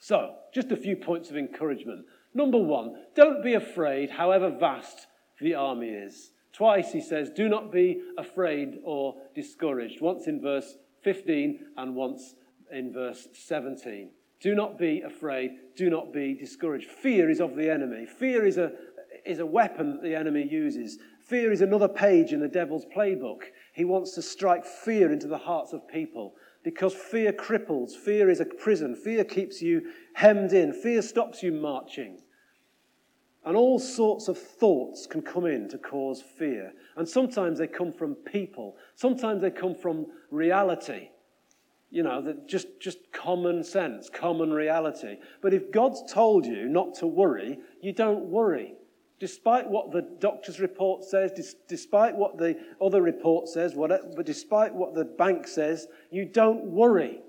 So, 0.04 0.34
just 0.52 0.70
a 0.70 0.76
few 0.76 0.96
points 0.96 1.30
of 1.30 1.38
encouragement. 1.38 2.04
Number 2.34 2.58
one, 2.58 2.94
don't 3.14 3.42
be 3.42 3.54
afraid, 3.54 4.10
however 4.10 4.50
vast 4.50 5.06
the 5.40 5.54
army 5.54 5.88
is. 5.88 6.32
Twice 6.52 6.92
he 6.92 7.00
says, 7.00 7.30
do 7.30 7.48
not 7.48 7.72
be 7.72 8.02
afraid 8.18 8.80
or 8.84 9.14
discouraged. 9.34 10.02
Once 10.02 10.26
in 10.26 10.42
verse 10.42 10.76
15 11.04 11.58
and 11.78 11.94
once 11.94 12.34
in 12.70 12.92
verse 12.92 13.28
17. 13.32 14.10
Do 14.42 14.54
not 14.54 14.78
be 14.78 15.00
afraid. 15.00 15.52
Do 15.74 15.88
not 15.88 16.12
be 16.12 16.34
discouraged. 16.34 16.90
Fear 16.90 17.30
is 17.30 17.40
of 17.40 17.56
the 17.56 17.72
enemy. 17.72 18.04
Fear 18.04 18.44
is 18.44 18.58
a, 18.58 18.72
is 19.24 19.38
a 19.38 19.46
weapon 19.46 19.92
that 19.92 20.02
the 20.02 20.14
enemy 20.14 20.46
uses. 20.46 20.98
Fear 21.18 21.50
is 21.50 21.62
another 21.62 21.88
page 21.88 22.34
in 22.34 22.40
the 22.40 22.48
devil's 22.48 22.84
playbook. 22.94 23.44
He 23.72 23.86
wants 23.86 24.14
to 24.16 24.20
strike 24.20 24.66
fear 24.66 25.10
into 25.10 25.28
the 25.28 25.38
hearts 25.38 25.72
of 25.72 25.88
people 25.88 26.34
because 26.64 26.94
fear 26.94 27.32
cripples. 27.32 27.92
Fear 27.92 28.30
is 28.30 28.40
a 28.40 28.46
prison. 28.46 28.96
Fear 28.96 29.24
keeps 29.24 29.62
you 29.62 29.82
hemmed 30.14 30.52
in. 30.52 30.72
Fear 30.72 31.02
stops 31.02 31.42
you 31.42 31.52
marching. 31.52 32.18
And 33.44 33.56
all 33.56 33.78
sorts 33.78 34.28
of 34.28 34.38
thoughts 34.38 35.06
can 35.06 35.20
come 35.20 35.44
in 35.44 35.68
to 35.68 35.78
cause 35.78 36.22
fear. 36.22 36.72
And 36.96 37.08
sometimes 37.08 37.58
they 37.58 37.66
come 37.66 37.92
from 37.92 38.14
people, 38.14 38.76
sometimes 38.96 39.42
they 39.42 39.50
come 39.50 39.74
from 39.74 40.06
reality 40.30 41.10
you 41.94 42.02
know, 42.02 42.34
just, 42.48 42.66
just 42.80 42.98
common 43.12 43.62
sense, 43.62 44.10
common 44.10 44.52
reality. 44.52 45.16
But 45.40 45.54
if 45.54 45.70
God's 45.70 46.02
told 46.12 46.44
you 46.44 46.68
not 46.68 46.94
to 46.96 47.06
worry, 47.06 47.60
you 47.80 47.92
don't 47.92 48.24
worry. 48.24 48.74
Despite 49.24 49.70
what 49.70 49.90
the 49.90 50.02
doctor's 50.02 50.60
report 50.60 51.02
says, 51.02 51.32
dis- 51.32 51.56
despite 51.66 52.14
what 52.14 52.36
the 52.36 52.58
other 52.78 53.00
report 53.00 53.48
says, 53.48 53.74
whatever, 53.74 54.06
but 54.14 54.26
despite 54.26 54.74
what 54.74 54.94
the 54.94 55.06
bank 55.06 55.46
says, 55.46 55.86
you 56.10 56.26
don't 56.26 56.64
worry. 56.64 57.22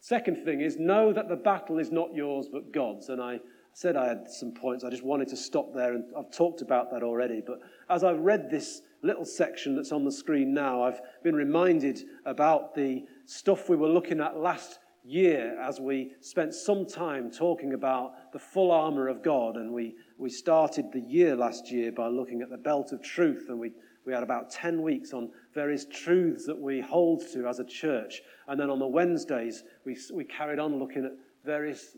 Second 0.00 0.44
thing 0.44 0.60
is 0.60 0.76
know 0.76 1.14
that 1.14 1.30
the 1.30 1.36
battle 1.36 1.78
is 1.78 1.90
not 1.90 2.14
yours 2.14 2.46
but 2.46 2.74
God's. 2.74 3.08
And 3.08 3.22
I 3.22 3.40
said 3.72 3.96
I 3.96 4.06
had 4.06 4.28
some 4.28 4.52
points. 4.52 4.84
I 4.84 4.90
just 4.90 5.02
wanted 5.02 5.28
to 5.28 5.36
stop 5.38 5.72
there, 5.72 5.94
and 5.94 6.04
I've 6.14 6.30
talked 6.30 6.60
about 6.60 6.90
that 6.90 7.02
already. 7.02 7.40
But 7.40 7.60
as 7.88 8.04
I've 8.04 8.20
read 8.20 8.50
this 8.50 8.82
little 9.00 9.24
section 9.24 9.74
that's 9.74 9.92
on 9.92 10.04
the 10.04 10.12
screen 10.12 10.52
now, 10.52 10.82
I've 10.82 11.00
been 11.22 11.34
reminded 11.34 12.04
about 12.26 12.74
the 12.74 13.06
stuff 13.24 13.70
we 13.70 13.76
were 13.76 13.88
looking 13.88 14.20
at 14.20 14.36
last 14.36 14.80
year 15.04 15.60
as 15.60 15.80
we 15.80 16.12
spent 16.20 16.54
some 16.54 16.86
time 16.86 17.30
talking 17.30 17.74
about 17.74 18.32
the 18.32 18.38
full 18.38 18.70
armor 18.70 19.08
of 19.08 19.22
God. 19.22 19.56
And 19.56 19.72
we, 19.72 19.94
we 20.18 20.30
started 20.30 20.86
the 20.92 21.00
year 21.00 21.36
last 21.36 21.70
year 21.70 21.92
by 21.92 22.08
looking 22.08 22.42
at 22.42 22.50
the 22.50 22.56
belt 22.56 22.92
of 22.92 23.02
truth. 23.02 23.46
And 23.48 23.58
we, 23.58 23.72
we 24.06 24.12
had 24.12 24.22
about 24.22 24.50
10 24.50 24.82
weeks 24.82 25.12
on 25.12 25.30
various 25.54 25.84
truths 25.84 26.46
that 26.46 26.58
we 26.58 26.80
hold 26.80 27.22
to 27.32 27.46
as 27.46 27.58
a 27.58 27.64
church. 27.64 28.22
And 28.48 28.58
then 28.58 28.70
on 28.70 28.78
the 28.78 28.86
Wednesdays, 28.86 29.62
we, 29.84 29.96
we 30.12 30.24
carried 30.24 30.58
on 30.58 30.78
looking 30.78 31.04
at 31.04 31.12
various 31.44 31.96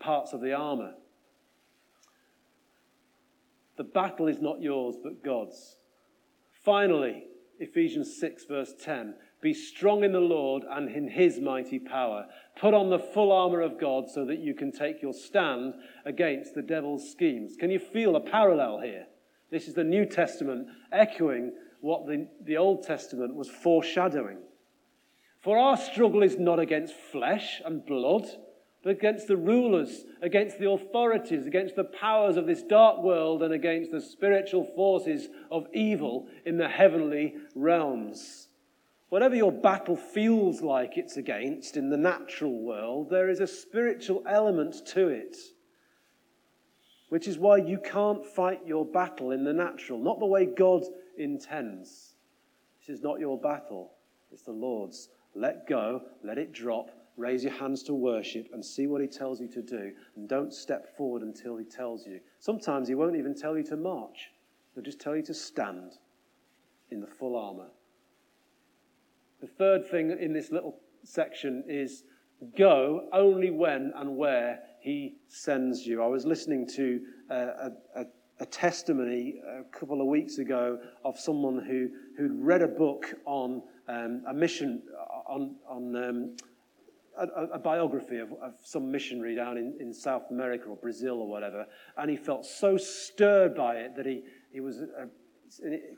parts 0.00 0.32
of 0.32 0.40
the 0.40 0.52
armor. 0.52 0.94
The 3.76 3.84
battle 3.84 4.26
is 4.26 4.40
not 4.40 4.60
yours, 4.60 4.96
but 5.02 5.22
God's. 5.22 5.76
Finally, 6.64 7.24
Ephesians 7.60 8.18
6, 8.18 8.44
verse 8.46 8.74
10 8.80 9.14
Be 9.40 9.54
strong 9.54 10.02
in 10.02 10.12
the 10.12 10.20
Lord 10.20 10.64
and 10.68 10.88
in 10.88 11.08
his 11.08 11.38
mighty 11.38 11.78
power. 11.78 12.26
Put 12.60 12.74
on 12.74 12.90
the 12.90 12.98
full 12.98 13.30
armor 13.30 13.60
of 13.60 13.80
God 13.80 14.10
so 14.10 14.24
that 14.24 14.40
you 14.40 14.54
can 14.54 14.72
take 14.72 15.00
your 15.00 15.12
stand 15.12 15.74
against 16.04 16.54
the 16.54 16.62
devil's 16.62 17.10
schemes. 17.10 17.54
Can 17.58 17.70
you 17.70 17.78
feel 17.78 18.16
a 18.16 18.20
parallel 18.20 18.80
here? 18.80 19.06
This 19.50 19.68
is 19.68 19.74
the 19.74 19.84
New 19.84 20.06
Testament 20.06 20.66
echoing 20.92 21.52
what 21.80 22.06
the, 22.06 22.26
the 22.44 22.56
Old 22.56 22.82
Testament 22.82 23.34
was 23.34 23.48
foreshadowing. 23.48 24.38
For 25.40 25.56
our 25.56 25.76
struggle 25.76 26.22
is 26.22 26.38
not 26.38 26.58
against 26.58 26.94
flesh 26.94 27.62
and 27.64 27.86
blood 27.86 28.26
but 28.82 28.90
against 28.90 29.26
the 29.26 29.36
rulers, 29.36 30.04
against 30.22 30.58
the 30.58 30.70
authorities, 30.70 31.46
against 31.46 31.74
the 31.76 31.84
powers 31.84 32.36
of 32.36 32.46
this 32.46 32.62
dark 32.62 33.02
world, 33.02 33.42
and 33.42 33.52
against 33.52 33.90
the 33.90 34.00
spiritual 34.00 34.64
forces 34.76 35.28
of 35.50 35.66
evil 35.74 36.28
in 36.46 36.56
the 36.58 36.68
heavenly 36.68 37.34
realms. 37.54 38.47
Whatever 39.08 39.34
your 39.34 39.52
battle 39.52 39.96
feels 39.96 40.60
like 40.60 40.98
it's 40.98 41.16
against 41.16 41.76
in 41.76 41.88
the 41.88 41.96
natural 41.96 42.62
world, 42.62 43.08
there 43.08 43.30
is 43.30 43.40
a 43.40 43.46
spiritual 43.46 44.22
element 44.28 44.86
to 44.88 45.08
it. 45.08 45.36
Which 47.08 47.26
is 47.26 47.38
why 47.38 47.56
you 47.56 47.78
can't 47.78 48.24
fight 48.24 48.60
your 48.66 48.84
battle 48.84 49.30
in 49.30 49.44
the 49.44 49.52
natural, 49.52 49.98
not 49.98 50.18
the 50.18 50.26
way 50.26 50.44
God 50.44 50.84
intends. 51.16 52.14
This 52.80 52.98
is 52.98 53.02
not 53.02 53.18
your 53.18 53.40
battle, 53.40 53.92
it's 54.30 54.42
the 54.42 54.52
Lord's. 54.52 55.08
Let 55.34 55.66
go, 55.66 56.02
let 56.22 56.36
it 56.36 56.52
drop, 56.52 56.90
raise 57.16 57.44
your 57.44 57.52
hands 57.54 57.82
to 57.84 57.94
worship 57.94 58.48
and 58.52 58.64
see 58.64 58.86
what 58.86 59.00
he 59.00 59.06
tells 59.06 59.40
you 59.40 59.48
to 59.48 59.62
do. 59.62 59.92
And 60.16 60.28
don't 60.28 60.52
step 60.52 60.96
forward 60.96 61.22
until 61.22 61.56
he 61.56 61.64
tells 61.64 62.06
you. 62.06 62.20
Sometimes 62.40 62.88
he 62.88 62.94
won't 62.94 63.16
even 63.16 63.34
tell 63.34 63.56
you 63.56 63.64
to 63.64 63.76
march, 63.76 64.30
he'll 64.74 64.84
just 64.84 65.00
tell 65.00 65.16
you 65.16 65.22
to 65.22 65.34
stand 65.34 65.92
in 66.90 67.00
the 67.00 67.06
full 67.06 67.36
armor. 67.36 67.68
The 69.40 69.46
third 69.46 69.86
thing 69.88 70.16
in 70.18 70.32
this 70.32 70.50
little 70.50 70.80
section 71.04 71.64
is 71.68 72.04
go 72.56 73.08
only 73.12 73.50
when 73.50 73.92
and 73.96 74.16
where 74.16 74.60
he 74.80 75.16
sends 75.28 75.86
you. 75.86 76.02
I 76.02 76.06
was 76.06 76.24
listening 76.24 76.66
to 76.76 77.00
a, 77.30 77.70
a, 77.96 78.04
a 78.40 78.46
testimony 78.46 79.40
a 79.46 79.64
couple 79.76 80.00
of 80.00 80.06
weeks 80.06 80.38
ago 80.38 80.78
of 81.04 81.18
someone 81.18 81.64
who, 81.64 81.88
who'd 82.16 82.44
read 82.44 82.62
a 82.62 82.68
book 82.68 83.06
on 83.24 83.62
um, 83.88 84.22
a 84.28 84.34
mission 84.34 84.82
on, 85.28 85.56
on 85.68 85.96
um, 85.96 86.36
a, 87.18 87.54
a 87.54 87.58
biography 87.58 88.18
of, 88.18 88.32
of, 88.42 88.54
some 88.62 88.90
missionary 88.90 89.34
down 89.34 89.56
in, 89.56 89.76
in 89.80 89.92
South 89.92 90.30
America 90.30 90.66
or 90.68 90.76
Brazil 90.76 91.20
or 91.20 91.28
whatever, 91.28 91.66
and 91.96 92.10
he 92.10 92.16
felt 92.16 92.46
so 92.46 92.76
stirred 92.76 93.54
by 93.56 93.76
it 93.76 93.96
that 93.96 94.06
he, 94.06 94.22
he 94.52 94.60
was 94.60 94.80
a, 94.80 95.08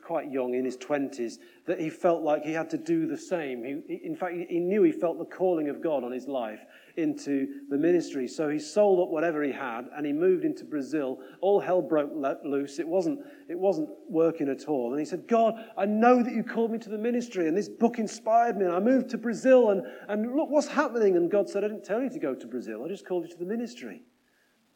quite 0.03 0.31
young, 0.31 0.53
in 0.53 0.65
his 0.65 0.77
20s, 0.77 1.37
that 1.65 1.79
he 1.79 1.89
felt 1.89 2.23
like 2.23 2.43
he 2.43 2.53
had 2.53 2.69
to 2.69 2.77
do 2.77 3.05
the 3.05 3.17
same. 3.17 3.63
He, 3.63 4.01
in 4.03 4.15
fact, 4.15 4.33
he 4.49 4.59
knew 4.59 4.83
he 4.83 4.91
felt 4.91 5.17
the 5.17 5.25
calling 5.25 5.69
of 5.69 5.81
God 5.81 6.03
on 6.03 6.11
his 6.11 6.27
life 6.27 6.61
into 6.97 7.47
the 7.69 7.77
ministry. 7.77 8.27
So 8.27 8.49
he 8.49 8.59
sold 8.59 8.99
up 8.99 9.09
whatever 9.09 9.43
he 9.43 9.51
had 9.51 9.89
and 9.95 10.05
he 10.05 10.13
moved 10.13 10.45
into 10.45 10.63
Brazil. 10.63 11.19
All 11.41 11.59
hell 11.59 11.81
broke 11.81 12.11
loose. 12.43 12.79
It 12.79 12.87
wasn't, 12.87 13.19
it 13.49 13.57
wasn't 13.57 13.89
working 14.09 14.49
at 14.49 14.67
all. 14.67 14.91
And 14.91 14.99
he 14.99 15.05
said, 15.05 15.27
God, 15.27 15.55
I 15.77 15.85
know 15.85 16.21
that 16.23 16.33
you 16.33 16.43
called 16.43 16.71
me 16.71 16.79
to 16.79 16.89
the 16.89 16.97
ministry 16.97 17.47
and 17.47 17.55
this 17.55 17.69
book 17.69 17.99
inspired 17.99 18.57
me. 18.57 18.65
And 18.65 18.73
I 18.73 18.79
moved 18.79 19.09
to 19.11 19.17
Brazil 19.17 19.69
and, 19.69 19.83
and 20.07 20.35
look 20.35 20.49
what's 20.49 20.67
happening. 20.67 21.15
And 21.17 21.29
God 21.29 21.49
said, 21.49 21.63
I 21.63 21.67
didn't 21.67 21.85
tell 21.85 22.01
you 22.01 22.09
to 22.09 22.19
go 22.19 22.35
to 22.35 22.47
Brazil. 22.47 22.83
I 22.85 22.87
just 22.87 23.07
called 23.07 23.23
you 23.23 23.31
to 23.31 23.37
the 23.37 23.45
ministry. 23.45 24.03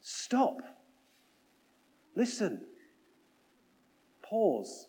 Stop. 0.01 0.57
Listen. 2.15 2.61
Pause. 4.29 4.87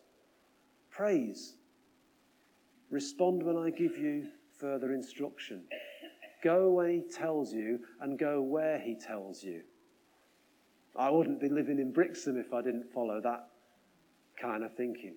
Praise. 0.90 1.54
Respond 2.90 3.42
when 3.42 3.56
I 3.56 3.70
give 3.70 3.96
you 3.96 4.28
further 4.58 4.92
instruction. 4.92 5.64
Go 6.42 6.70
when 6.70 6.90
he 6.90 7.02
tells 7.02 7.52
you 7.52 7.80
and 8.00 8.18
go 8.18 8.40
where 8.40 8.78
he 8.78 8.94
tells 8.94 9.42
you. 9.42 9.62
I 10.96 11.10
wouldn't 11.10 11.40
be 11.40 11.48
living 11.48 11.78
in 11.78 11.92
Brixham 11.92 12.38
if 12.38 12.54
I 12.54 12.62
didn't 12.62 12.92
follow 12.92 13.20
that 13.20 13.48
kind 14.40 14.64
of 14.64 14.74
thinking. 14.74 15.16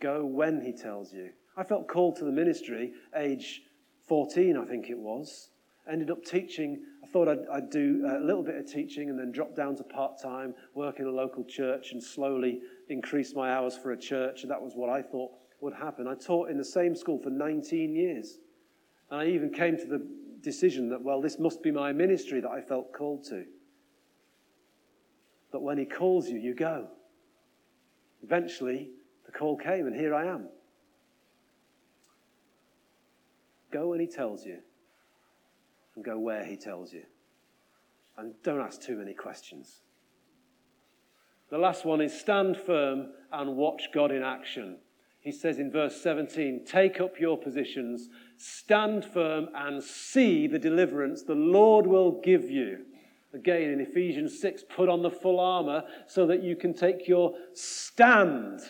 Go 0.00 0.24
when 0.24 0.60
he 0.60 0.72
tells 0.72 1.12
you. 1.12 1.30
I 1.56 1.64
felt 1.64 1.88
called 1.88 2.16
to 2.16 2.24
the 2.24 2.32
ministry, 2.32 2.92
age 3.16 3.62
14, 4.08 4.56
I 4.56 4.64
think 4.64 4.88
it 4.88 4.98
was. 4.98 5.50
Ended 5.90 6.10
up 6.10 6.24
teaching. 6.24 6.82
I 7.02 7.06
thought 7.08 7.28
I'd, 7.28 7.46
I'd 7.52 7.70
do 7.70 8.06
a 8.06 8.24
little 8.24 8.42
bit 8.42 8.56
of 8.56 8.70
teaching 8.70 9.10
and 9.10 9.18
then 9.18 9.32
drop 9.32 9.54
down 9.54 9.76
to 9.76 9.82
part 9.82 10.20
time, 10.22 10.54
work 10.74 11.00
in 11.00 11.06
a 11.06 11.10
local 11.10 11.44
church, 11.44 11.92
and 11.92 12.02
slowly 12.02 12.60
increase 12.90 13.34
my 13.34 13.52
hours 13.52 13.76
for 13.76 13.92
a 13.92 13.96
church. 13.96 14.42
And 14.42 14.50
that 14.50 14.60
was 14.60 14.72
what 14.74 14.90
I 14.90 15.02
thought 15.02 15.30
would 15.60 15.74
happen. 15.74 16.06
I 16.06 16.14
taught 16.14 16.50
in 16.50 16.58
the 16.58 16.64
same 16.64 16.94
school 16.94 17.18
for 17.18 17.30
19 17.30 17.94
years. 17.94 18.38
And 19.10 19.20
I 19.20 19.26
even 19.26 19.50
came 19.52 19.76
to 19.76 19.86
the 19.86 20.06
decision 20.42 20.88
that, 20.90 21.02
well, 21.02 21.20
this 21.20 21.38
must 21.38 21.62
be 21.62 21.70
my 21.70 21.92
ministry 21.92 22.40
that 22.40 22.50
I 22.50 22.60
felt 22.60 22.92
called 22.92 23.24
to. 23.24 23.44
But 25.52 25.62
when 25.62 25.78
He 25.78 25.84
calls 25.84 26.28
you, 26.28 26.38
you 26.38 26.54
go. 26.54 26.88
Eventually, 28.22 28.90
the 29.26 29.32
call 29.32 29.56
came, 29.56 29.86
and 29.86 29.96
here 29.96 30.14
I 30.14 30.26
am. 30.26 30.48
Go 33.72 33.88
when 33.88 34.00
He 34.00 34.06
tells 34.06 34.44
you, 34.44 34.58
and 35.94 36.04
go 36.04 36.18
where 36.18 36.44
He 36.44 36.56
tells 36.56 36.92
you. 36.92 37.02
And 38.16 38.34
don't 38.42 38.60
ask 38.60 38.80
too 38.80 38.96
many 38.96 39.14
questions. 39.14 39.80
The 41.50 41.58
last 41.58 41.84
one 41.84 42.00
is 42.00 42.18
stand 42.18 42.56
firm 42.56 43.08
and 43.32 43.56
watch 43.56 43.90
God 43.92 44.12
in 44.12 44.22
action. 44.22 44.76
He 45.20 45.32
says 45.32 45.58
in 45.58 45.70
verse 45.70 46.00
17, 46.00 46.64
Take 46.64 47.00
up 47.00 47.20
your 47.20 47.36
positions, 47.36 48.08
stand 48.36 49.04
firm, 49.04 49.48
and 49.54 49.82
see 49.82 50.46
the 50.46 50.58
deliverance 50.58 51.22
the 51.22 51.34
Lord 51.34 51.86
will 51.86 52.20
give 52.22 52.50
you. 52.50 52.86
Again, 53.34 53.70
in 53.70 53.80
Ephesians 53.80 54.40
6, 54.40 54.64
put 54.74 54.88
on 54.88 55.02
the 55.02 55.10
full 55.10 55.38
armor 55.38 55.84
so 56.06 56.26
that 56.26 56.42
you 56.42 56.56
can 56.56 56.74
take 56.74 57.06
your 57.06 57.34
stand 57.52 58.60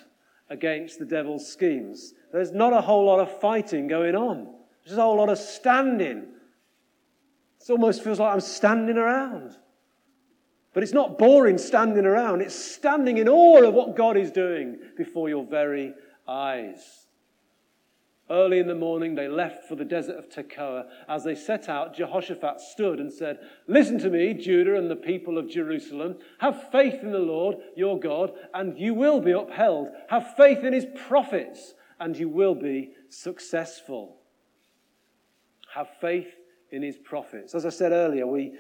against 0.51 0.99
the 0.99 1.05
devil's 1.05 1.51
schemes. 1.51 2.15
There's 2.33 2.53
not 2.53 2.73
a 2.73 2.81
whole 2.81 3.07
lot 3.07 3.21
of 3.21 3.41
fighting 3.41 3.87
going 3.87 4.15
on, 4.15 4.53
there's 4.85 4.99
a 4.99 5.03
whole 5.03 5.17
lot 5.17 5.29
of 5.29 5.39
standing. 5.39 6.27
It 7.61 7.71
almost 7.71 8.03
feels 8.03 8.19
like 8.19 8.33
I'm 8.33 8.41
standing 8.41 8.97
around. 8.97 9.57
But 10.73 10.83
it's 10.83 10.93
not 10.93 11.19
boring 11.19 11.59
standing 11.59 12.07
around, 12.07 12.43
it's 12.43 12.55
standing 12.55 13.19
in 13.19 13.29
awe 13.29 13.65
of 13.65 13.75
what 13.75 13.97
God 13.97 14.17
is 14.17 14.31
doing 14.31 14.79
before 14.97 15.29
your 15.29 15.45
very 15.45 15.95
eyes. 16.29 17.07
Early 18.31 18.61
in 18.61 18.69
the 18.69 18.77
morning, 18.77 19.17
they 19.17 19.27
left 19.27 19.67
for 19.67 19.75
the 19.75 19.85
desert 19.85 20.17
of 20.17 20.29
Tekoa. 20.29 20.87
As 21.09 21.25
they 21.25 21.35
set 21.35 21.69
out, 21.69 21.97
Jehoshaphat 21.97 22.61
stood 22.61 23.01
and 23.01 23.13
said, 23.13 23.41
Listen 23.67 23.99
to 23.99 24.09
me, 24.09 24.35
Judah 24.35 24.77
and 24.77 24.89
the 24.89 24.95
people 24.95 25.37
of 25.37 25.51
Jerusalem. 25.51 26.17
Have 26.39 26.71
faith 26.71 27.03
in 27.03 27.11
the 27.11 27.19
Lord 27.19 27.57
your 27.75 27.99
God, 27.99 28.33
and 28.55 28.79
you 28.79 28.95
will 28.95 29.21
be 29.21 29.33
upheld. 29.33 29.89
Have 30.11 30.37
faith 30.37 30.63
in 30.63 30.73
his 30.73 30.87
prophets, 31.09 31.75
and 31.99 32.17
you 32.17 32.29
will 32.29 32.55
be 32.55 32.93
successful. 33.09 34.19
Have 35.75 35.89
faith 36.01 36.33
in 36.71 36.83
his 36.83 36.99
prophets. 36.99 37.57
As 37.57 37.67
I 37.67 37.71
said 37.71 37.91
earlier, 37.91 38.29
we, 38.29 38.55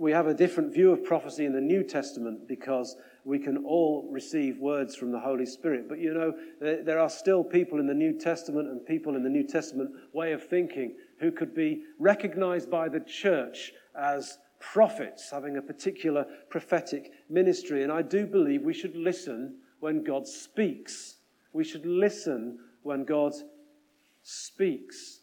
we 0.00 0.12
have 0.12 0.26
a 0.26 0.32
different 0.32 0.72
view 0.72 0.92
of 0.92 1.04
prophecy 1.04 1.44
in 1.44 1.52
the 1.52 1.60
New 1.60 1.82
Testament 1.82 2.48
because 2.48 2.96
we 3.26 3.38
can 3.38 3.58
all 3.66 4.08
receive 4.10 4.56
words 4.56 4.96
from 4.96 5.12
the 5.12 5.20
Holy 5.20 5.44
Spirit. 5.44 5.90
But 5.90 5.98
you 5.98 6.14
know, 6.14 6.32
there, 6.58 6.98
are 6.98 7.10
still 7.10 7.44
people 7.44 7.78
in 7.78 7.86
the 7.86 7.92
New 7.92 8.18
Testament 8.18 8.68
and 8.68 8.84
people 8.86 9.14
in 9.14 9.22
the 9.22 9.28
New 9.28 9.46
Testament 9.46 9.90
way 10.14 10.32
of 10.32 10.42
thinking 10.42 10.94
who 11.18 11.30
could 11.30 11.54
be 11.54 11.82
recognized 11.98 12.70
by 12.70 12.88
the 12.88 13.00
church 13.00 13.74
as 13.94 14.38
prophets, 14.58 15.30
having 15.30 15.58
a 15.58 15.62
particular 15.62 16.24
prophetic 16.48 17.12
ministry. 17.28 17.82
And 17.82 17.92
I 17.92 18.00
do 18.00 18.26
believe 18.26 18.62
we 18.62 18.72
should 18.72 18.96
listen 18.96 19.56
when 19.80 20.02
God 20.02 20.26
speaks. 20.26 21.16
We 21.52 21.62
should 21.62 21.84
listen 21.84 22.58
when 22.84 23.04
God 23.04 23.34
speaks. 24.22 25.20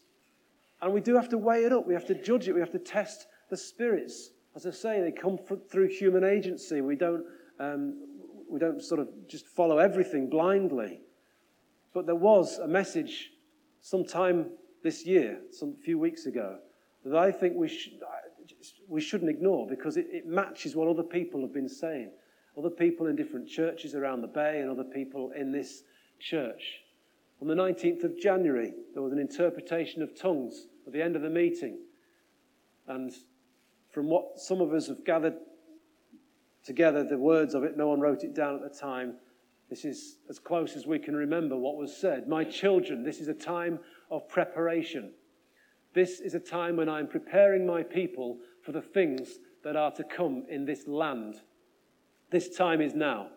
And 0.80 0.92
we 0.92 1.00
do 1.00 1.16
have 1.16 1.30
to 1.30 1.38
weigh 1.38 1.64
it 1.64 1.72
up. 1.72 1.84
We 1.84 1.94
have 1.94 2.06
to 2.06 2.14
judge 2.14 2.46
it. 2.46 2.52
We 2.52 2.60
have 2.60 2.70
to 2.70 2.78
test 2.78 3.26
the 3.50 3.56
spirits. 3.56 4.30
As 4.56 4.66
I 4.66 4.70
say, 4.70 5.00
they 5.00 5.12
come 5.12 5.38
through 5.38 5.88
human 5.88 6.24
agency. 6.24 6.80
We 6.80 6.96
don't 6.96 7.24
um, 7.60 8.08
we 8.48 8.58
don't 8.58 8.82
sort 8.82 9.00
of 9.00 9.08
just 9.28 9.46
follow 9.46 9.78
everything 9.78 10.28
blindly. 10.28 11.00
But 11.92 12.06
there 12.06 12.14
was 12.14 12.58
a 12.58 12.68
message 12.68 13.32
sometime 13.80 14.50
this 14.82 15.04
year, 15.04 15.40
some 15.50 15.74
few 15.74 15.98
weeks 15.98 16.26
ago, 16.26 16.58
that 17.04 17.16
I 17.16 17.30
think 17.30 17.56
we, 17.56 17.68
sh- 17.68 17.90
we 18.88 19.00
shouldn't 19.00 19.30
ignore 19.30 19.66
because 19.66 19.96
it, 19.96 20.06
it 20.10 20.26
matches 20.26 20.74
what 20.74 20.88
other 20.88 21.02
people 21.02 21.40
have 21.42 21.52
been 21.52 21.68
saying. 21.68 22.10
Other 22.56 22.70
people 22.70 23.06
in 23.06 23.16
different 23.16 23.48
churches 23.48 23.94
around 23.94 24.20
the 24.20 24.28
Bay 24.28 24.60
and 24.60 24.70
other 24.70 24.84
people 24.84 25.30
in 25.36 25.52
this 25.52 25.82
church. 26.18 26.80
On 27.40 27.46
the 27.46 27.54
19th 27.54 28.02
of 28.04 28.18
January, 28.18 28.72
there 28.94 29.02
was 29.02 29.12
an 29.12 29.20
interpretation 29.20 30.02
of 30.02 30.18
tongues 30.18 30.66
at 30.86 30.92
the 30.92 31.02
end 31.02 31.14
of 31.14 31.22
the 31.22 31.30
meeting. 31.30 31.78
And 32.88 33.12
from 33.98 34.06
what 34.06 34.38
some 34.38 34.60
of 34.60 34.72
us 34.72 34.86
have 34.86 35.04
gathered 35.04 35.34
together 36.64 37.02
the 37.02 37.18
words 37.18 37.52
of 37.52 37.64
it. 37.64 37.76
No 37.76 37.88
one 37.88 37.98
wrote 37.98 38.22
it 38.22 38.32
down 38.32 38.54
at 38.54 38.62
the 38.62 38.78
time. 38.78 39.16
This 39.68 39.84
is 39.84 40.18
as 40.30 40.38
close 40.38 40.76
as 40.76 40.86
we 40.86 41.00
can 41.00 41.16
remember 41.16 41.56
what 41.56 41.76
was 41.76 41.96
said. 41.96 42.28
My 42.28 42.44
children, 42.44 43.02
this 43.02 43.18
is 43.18 43.26
a 43.26 43.34
time 43.34 43.80
of 44.08 44.28
preparation. 44.28 45.14
This 45.94 46.20
is 46.20 46.34
a 46.34 46.38
time 46.38 46.76
when 46.76 46.88
I'm 46.88 47.08
preparing 47.08 47.66
my 47.66 47.82
people 47.82 48.38
for 48.64 48.70
the 48.70 48.80
things 48.80 49.40
that 49.64 49.74
are 49.74 49.90
to 49.90 50.04
come 50.04 50.44
in 50.48 50.64
this 50.64 50.86
land. 50.86 51.40
This 52.30 52.56
time 52.56 52.80
is 52.80 52.94
now. 52.94 53.30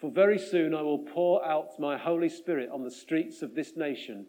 For 0.00 0.10
very 0.10 0.40
soon 0.40 0.74
I 0.74 0.82
will 0.82 1.04
pour 1.04 1.46
out 1.46 1.78
my 1.78 1.96
Holy 1.96 2.30
Spirit 2.30 2.68
on 2.74 2.82
the 2.82 2.90
streets 2.90 3.42
of 3.42 3.54
this 3.54 3.76
nation, 3.76 4.26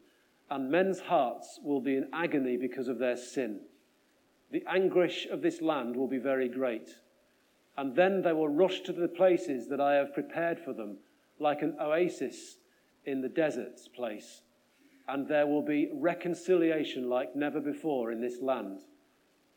and 0.51 0.69
men's 0.69 0.99
hearts 0.99 1.59
will 1.63 1.81
be 1.81 1.95
in 1.95 2.07
agony 2.13 2.55
because 2.55 2.88
of 2.88 2.99
their 2.99 3.17
sin. 3.17 3.62
The 4.51 4.63
anguish 4.67 5.27
of 5.27 5.41
this 5.41 5.62
land 5.62 5.95
will 5.95 6.07
be 6.07 6.17
very 6.17 6.49
great 6.49 6.89
and 7.79 7.95
then 7.95 8.21
they 8.21 8.33
will 8.33 8.49
rush 8.49 8.81
to 8.81 8.91
the 8.91 9.07
places 9.07 9.69
that 9.69 9.79
I 9.79 9.93
have 9.93 10.13
prepared 10.13 10.59
for 10.59 10.73
them, 10.73 10.97
like 11.39 11.62
an 11.62 11.77
oasis 11.79 12.57
in 13.05 13.21
the 13.21 13.29
desert's 13.29 13.88
place. 13.88 14.41
And 15.07 15.25
there 15.25 15.47
will 15.47 15.62
be 15.62 15.89
reconciliation 15.93 17.07
like 17.07 17.38
never 17.38 17.62
before 17.62 18.12
in 18.12 18.19
this 18.19 18.41
land. 18.41 18.81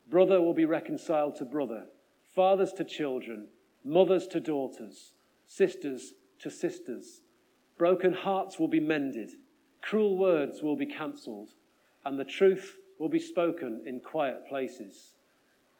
Brother 0.09 0.40
will 0.40 0.55
be 0.55 0.66
reconciled 0.66 1.35
to 1.37 1.44
brother, 1.44 1.87
fathers 2.33 2.72
to 2.74 2.85
children, 2.85 3.48
mothers 3.85 4.28
to 4.28 4.38
daughters, 4.38 5.14
sisters 5.48 6.14
to 6.42 6.48
sisters. 6.48 7.22
Broken 7.76 8.12
hearts 8.12 8.57
will 8.57 8.68
be 8.68 8.78
mended, 8.78 9.33
cruel 9.81 10.16
words 10.16 10.62
will 10.62 10.76
be 10.76 10.87
cancelled, 10.87 11.55
and 12.05 12.20
the 12.20 12.24
truth 12.24 12.78
will 12.98 13.09
be 13.09 13.18
spoken 13.18 13.83
in 13.87 14.00
quiet 14.00 14.46
places. 14.48 15.14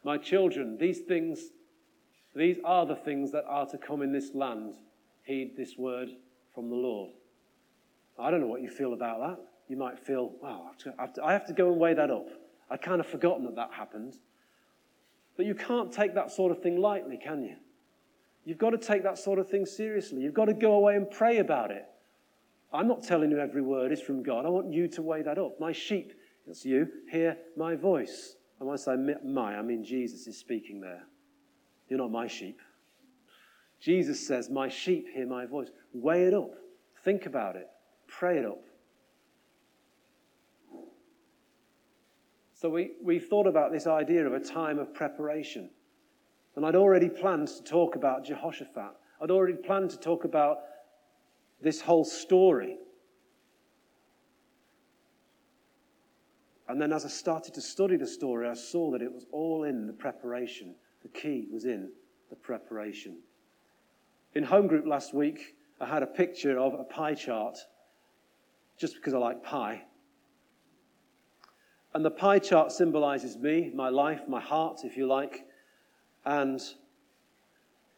My 0.05 0.19
children, 0.19 0.79
these 0.79 1.01
things 1.01 1.51
these 2.35 2.59
are 2.65 2.87
the 2.87 2.97
things 2.97 3.31
that 3.33 3.45
are 3.47 3.67
to 3.67 3.79
come 3.79 4.03
in 4.03 4.13
this 4.13 4.35
land. 4.35 4.75
Heed 5.25 5.57
this 5.57 5.77
word 5.77 6.09
from 6.55 6.71
the 6.71 6.77
Lord. 6.77 7.11
I 8.19 8.31
don't 8.31 8.41
know 8.41 8.47
what 8.47 8.63
you 8.63 8.71
feel 8.71 8.93
about 8.93 9.21
that. 9.21 9.45
You 9.69 9.77
might 9.77 9.99
feel, 9.99 10.33
wow, 10.43 10.71
I 11.23 11.33
have 11.33 11.47
to 11.47 11.53
go 11.53 11.71
and 11.71 11.81
weigh 11.81 11.95
that 11.95 12.11
up. 12.11 12.29
I'd 12.71 12.83
kind 12.83 13.01
of 13.01 13.07
forgotten 13.07 13.45
that 13.45 13.57
that 13.57 13.71
happened. 13.73 14.15
But 15.37 15.47
you 15.47 15.55
can't 15.55 15.93
take 15.93 16.15
that 16.15 16.31
sort 16.31 16.53
of 16.53 16.63
thing 16.63 16.81
lightly, 16.81 17.19
can 17.23 17.43
you? 17.43 17.57
You've 18.45 18.59
got 18.59 18.71
to 18.71 18.79
take 18.79 19.03
that 19.05 19.19
sort 19.19 19.39
of 19.39 19.49
thing 19.49 19.67
seriously. 19.67 20.21
You've 20.21 20.35
got 20.35 20.47
to 20.47 20.55
go 20.55 20.73
away 20.73 20.97
and 20.97 21.11
pray 21.11 21.39
about 21.39 21.71
it. 21.71 21.85
I'm 22.73 22.89
not 22.89 23.03
telling 23.03 23.31
you 23.31 23.39
every 23.39 23.63
word 23.63 23.93
is 23.93 24.01
from 24.01 24.23
God. 24.23 24.47
I 24.47 24.49
want 24.49 24.73
you 24.73 24.89
to 24.89 25.03
weigh 25.03 25.23
that 25.23 25.39
up. 25.39 25.61
My 25.61 25.73
sheep, 25.73 26.13
that's 26.47 26.65
you, 26.65 26.89
hear 27.11 27.37
my 27.57 27.75
voice. 27.75 28.37
And 28.59 28.69
when 28.69 28.75
I 28.75 28.81
say 28.81 28.97
my, 29.25 29.57
I 29.57 29.63
mean 29.63 29.85
Jesus 29.85 30.27
is 30.27 30.39
speaking 30.39 30.81
there. 30.81 31.05
You're 31.89 31.99
not 31.99 32.11
my 32.11 32.27
sheep. 32.27 32.61
Jesus 33.81 34.25
says, 34.25 34.49
My 34.49 34.69
sheep 34.69 35.09
hear 35.13 35.27
my 35.27 35.47
voice. 35.47 35.69
Weigh 35.93 36.25
it 36.25 36.35
up. 36.35 36.53
Think 37.05 37.27
about 37.27 37.57
it. 37.57 37.69
Pray 38.07 38.39
it 38.39 38.47
up. 38.47 38.63
So 42.55 42.69
we, 42.69 42.93
we 43.03 43.19
thought 43.19 43.49
about 43.49 43.73
this 43.73 43.89
idea 43.89 44.25
of 44.25 44.35
a 44.35 44.41
time 44.41 44.79
of 44.79 44.95
preparation. 44.95 45.69
And 46.55 46.65
I'd 46.65 46.77
already 46.77 47.09
planned 47.09 47.49
to 47.49 47.65
talk 47.65 47.97
about 47.97 48.25
Jehoshaphat. 48.25 48.93
I'd 49.21 49.31
already 49.33 49.55
planned 49.55 49.91
to 49.91 49.99
talk 49.99 50.25
about 50.25 50.59
this 51.61 51.81
whole 51.81 52.05
story. 52.05 52.77
And 56.73 56.81
then 56.81 56.91
as 56.91 57.05
I 57.05 57.09
started 57.09 57.53
to 57.53 57.61
study 57.61 57.99
the 57.99 58.07
story, 58.07 58.49
I 58.49 58.55
saw 58.55 58.91
that 58.93 59.03
it 59.03 59.13
was 59.13 59.27
all 59.31 59.65
in 59.65 59.87
the 59.87 59.93
preparation. 59.93 60.75
The 61.03 61.09
key 61.09 61.47
was 61.53 61.67
in 61.67 61.91
the 62.31 62.37
preparation. 62.37 63.19
In 64.35 64.43
home 64.43 64.69
group 64.69 64.87
last 64.87 65.13
week, 65.13 65.55
I 65.83 65.87
had 65.87 66.03
a 66.03 66.07
picture 66.07 66.59
of 66.59 66.73
a 66.73 66.85
pie 66.85 67.13
chart, 67.13 67.59
just 68.79 68.95
because 68.95 69.13
I 69.13 69.19
like 69.19 69.45
pie. 69.45 69.83
And 71.93 72.03
the 72.03 72.11
pie 72.11 72.39
chart 72.39 72.73
symbolizes 72.73 73.37
me, 73.37 73.71
my 73.75 73.91
life, 73.91 74.23
my 74.27 74.41
heart, 74.41 74.81
if 74.83 74.97
you 74.97 75.07
like, 75.07 75.45
and 76.25 76.59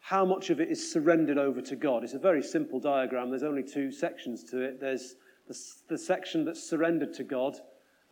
how 0.00 0.24
much 0.24 0.50
of 0.50 0.58
it 0.58 0.68
is 0.68 0.92
surrendered 0.92 1.38
over 1.38 1.62
to 1.62 1.76
God. 1.76 2.02
It's 2.02 2.14
a 2.14 2.18
very 2.18 2.42
simple 2.42 2.80
diagram. 2.80 3.30
There's 3.30 3.44
only 3.44 3.62
two 3.62 3.92
sections 3.92 4.42
to 4.50 4.62
it. 4.62 4.80
There's 4.80 5.14
the, 5.46 5.56
the 5.90 5.98
section 5.98 6.44
that's 6.44 6.68
surrendered 6.68 7.14
to 7.14 7.22
God 7.22 7.60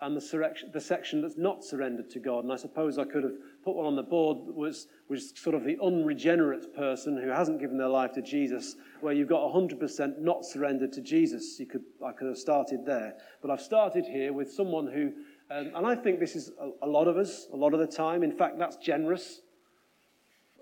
and 0.02 0.16
the, 0.16 0.54
the 0.72 0.80
section 0.80 1.22
that's 1.22 1.38
not 1.38 1.64
surrendered 1.64 2.10
to 2.10 2.18
God. 2.18 2.44
And 2.44 2.52
I 2.52 2.56
suppose 2.56 2.98
I 2.98 3.04
could 3.04 3.22
have 3.24 3.34
put 3.64 3.76
one 3.76 3.86
on 3.86 3.96
the 3.96 4.02
board 4.02 4.38
was, 4.54 4.88
was 5.08 5.32
sort 5.34 5.54
of 5.54 5.64
the 5.64 5.78
unregenerate 5.82 6.74
person 6.74 7.16
who 7.16 7.28
hasn't 7.28 7.60
given 7.60 7.78
their 7.78 7.88
life 7.88 8.12
to 8.12 8.22
Jesus, 8.22 8.76
where 9.00 9.14
you've 9.14 9.28
got 9.28 9.42
100% 9.52 10.18
not 10.18 10.44
surrendered 10.44 10.92
to 10.92 11.00
Jesus. 11.00 11.58
You 11.58 11.66
could, 11.66 11.84
I 12.04 12.12
could 12.12 12.26
have 12.26 12.36
started 12.36 12.84
there. 12.84 13.14
But 13.40 13.50
I've 13.50 13.60
started 13.60 14.04
here 14.04 14.32
with 14.32 14.52
someone 14.52 14.88
who, 14.88 15.12
um, 15.50 15.70
and 15.74 15.86
I 15.86 15.94
think 15.94 16.20
this 16.20 16.36
is 16.36 16.50
a, 16.60 16.86
a 16.86 16.88
lot 16.88 17.08
of 17.08 17.16
us, 17.16 17.46
a 17.52 17.56
lot 17.56 17.72
of 17.72 17.80
the 17.80 17.86
time. 17.86 18.22
In 18.22 18.32
fact, 18.32 18.58
that's 18.58 18.76
generous 18.76 19.40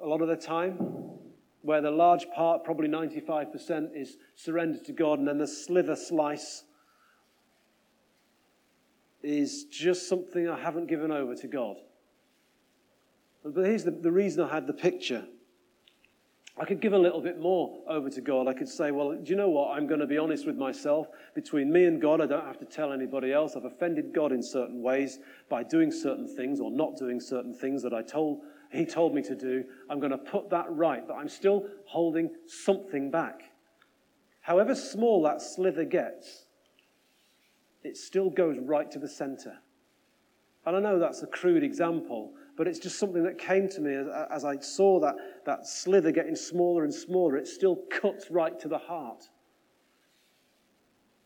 a 0.03 0.07
lot 0.07 0.23
of 0.23 0.29
the 0.29 0.37
time, 0.37 0.79
where 1.63 1.81
the 1.81 1.91
large 1.91 2.27
part, 2.31 2.65
probably 2.65 2.89
95%, 2.89 3.91
is 3.95 4.17
surrendered 4.35 4.85
to 4.87 4.93
God, 4.93 5.19
and 5.19 5.29
then 5.29 5.39
the 5.39 5.47
slither 5.47 5.95
slice 5.95 6.65
is 9.23 9.65
just 9.65 10.09
something 10.09 10.49
I 10.49 10.59
haven't 10.59 10.87
given 10.87 11.11
over 11.11 11.35
to 11.35 11.47
God. 11.47 11.77
But 13.45 13.65
here's 13.65 13.85
the, 13.85 13.91
the 13.91 14.13
reason 14.13 14.45
I 14.45 14.53
had 14.53 14.67
the 14.67 14.73
picture. 14.73 15.25
I 16.59 16.67
could 16.67 16.81
give 16.81 16.93
a 16.93 16.99
little 16.99 17.23
bit 17.23 17.41
more 17.41 17.81
over 17.89 18.11
to 18.11 18.21
God. 18.21 18.47
I 18.47 18.53
could 18.53 18.69
say, 18.69 18.91
well, 18.91 19.15
do 19.15 19.31
you 19.31 19.37
know 19.37 19.49
what? 19.49 19.77
I'm 19.77 19.87
going 19.87 20.01
to 20.01 20.07
be 20.07 20.19
honest 20.19 20.47
with 20.47 20.57
myself. 20.57 21.07
Between 21.35 21.73
me 21.73 21.87
and 21.87 22.03
God, 22.03 22.21
I 22.21 22.27
don't 22.27 22.45
have 22.45 22.59
to 22.59 22.67
tell 22.67 22.93
anybody 22.93 23.33
else. 23.33 23.57
I've 23.57 23.65
offended 23.65 24.13
God 24.13 24.31
in 24.31 24.43
certain 24.43 24.83
ways 24.83 25.21
by 25.49 25.63
doing 25.63 25.91
certain 25.91 26.29
things 26.37 26.61
or 26.61 26.71
not 26.71 26.99
doing 26.99 27.19
certain 27.19 27.55
things 27.55 27.83
that 27.83 27.95
I 27.95 28.03
told 28.03 28.41
He 28.71 28.85
told 28.85 29.15
me 29.15 29.23
to 29.23 29.35
do. 29.35 29.65
I'm 29.89 30.01
going 30.01 30.13
to 30.13 30.19
put 30.19 30.51
that 30.51 30.67
right, 30.71 31.07
but 31.07 31.15
I'm 31.15 31.31
still 31.31 31.67
holding 31.87 32.31
something 32.47 33.11
back. 33.11 33.41
However 34.41 34.75
small 34.75 35.23
that 35.23 35.41
slither 35.41 35.85
gets, 35.85 36.45
it 37.83 37.97
still 37.97 38.31
goes 38.31 38.57
right 38.59 38.91
to 38.91 38.99
the 38.99 39.09
center. 39.09 39.59
And 40.67 40.77
I 40.77 40.81
know 40.81 40.99
that's 40.99 41.23
a 41.23 41.27
crude 41.27 41.65
example, 41.65 42.33
but 42.57 42.69
it's 42.69 42.79
just 42.79 42.99
something 42.99 43.23
that 43.25 43.39
came 43.39 43.69
to 43.71 43.81
me 43.81 43.95
as, 43.95 44.07
as, 44.31 44.45
I 44.45 44.59
saw 44.59 45.01
that, 45.01 45.17
that 45.47 45.67
slither 45.67 46.13
getting 46.13 46.37
smaller 46.37 46.85
and 46.85 46.93
smaller. 46.93 47.37
It 47.37 47.49
still 47.49 47.77
cuts 47.91 48.31
right 48.31 48.59
to 48.61 48.69
the 48.69 48.79
heart. 48.79 49.25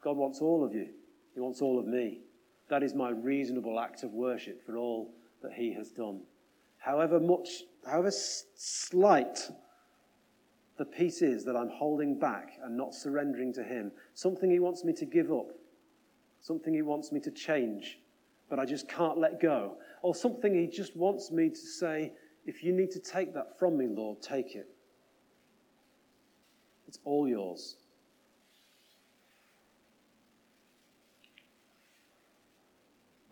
God 0.01 0.17
wants 0.17 0.40
all 0.40 0.64
of 0.64 0.75
you, 0.75 0.88
He 1.35 1.40
wants 1.40 1.61
all 1.61 1.79
of 1.79 1.87
me. 1.87 2.21
That 2.69 2.83
is 2.83 2.95
my 2.95 3.11
reasonable 3.11 3.79
act 3.81 4.05
of 4.05 4.12
worship 4.12 4.64
for 4.64 4.77
all 4.77 5.12
that 5.43 5.53
He 5.53 5.73
has 5.75 5.90
done. 5.90 6.21
However 6.79 7.19
much, 7.19 7.49
however 7.85 8.11
slight 8.11 9.51
the 10.77 10.85
piece 10.85 11.23
is 11.23 11.45
that 11.45 11.57
I'm 11.57 11.71
holding 11.71 12.19
back 12.19 12.53
and 12.62 12.77
not 12.77 12.95
surrendering 12.95 13.53
to 13.55 13.64
Him, 13.64 13.90
something 14.14 14.51
He 14.51 14.61
wants 14.61 14.85
me 14.85 14.93
to 14.95 15.05
give 15.05 15.33
up 15.33 15.49
something 16.44 16.74
He 16.74 16.83
wants 16.83 17.11
me 17.11 17.20
to 17.20 17.30
change, 17.30 17.98
but 18.50 18.59
I 18.59 18.66
just 18.66 18.87
can't 18.87 19.18
let 19.18 19.40
go, 19.40 19.76
or 20.02 20.14
something 20.14 20.54
He 20.54 20.66
just 20.66 20.94
wants 20.94 21.30
me 21.30 21.48
to 21.48 21.57
say, 21.57 22.12
if 22.44 22.62
you 22.62 22.72
need 22.72 22.90
to 22.90 23.00
take 23.00 23.33
that 23.33 23.59
from 23.59 23.78
me, 23.78 23.87
Lord, 23.88 24.20
take 24.20 24.54
it. 24.54 24.68
It's 26.87 26.98
all 27.04 27.26
yours. 27.26 27.76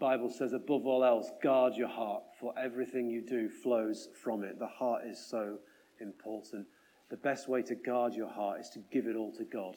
Bible 0.01 0.31
says, 0.31 0.55
above 0.55 0.87
all 0.87 1.05
else, 1.05 1.31
guard 1.43 1.75
your 1.77 1.89
heart, 1.89 2.23
for 2.41 2.55
everything 2.59 3.11
you 3.11 3.21
do 3.21 3.49
flows 3.49 4.09
from 4.25 4.43
it. 4.43 4.59
The 4.59 4.67
heart 4.67 5.03
is 5.07 5.25
so 5.25 5.59
important. 6.01 6.67
The 7.11 7.19
best 7.19 7.47
way 7.47 7.63
to 7.63 7.75
guard 7.75 8.15
your 8.15 8.31
heart 8.31 8.61
is 8.61 8.71
to 8.71 8.81
give 8.91 9.07
it 9.07 9.17
all 9.17 9.33
to 9.35 9.45
God. 9.45 9.77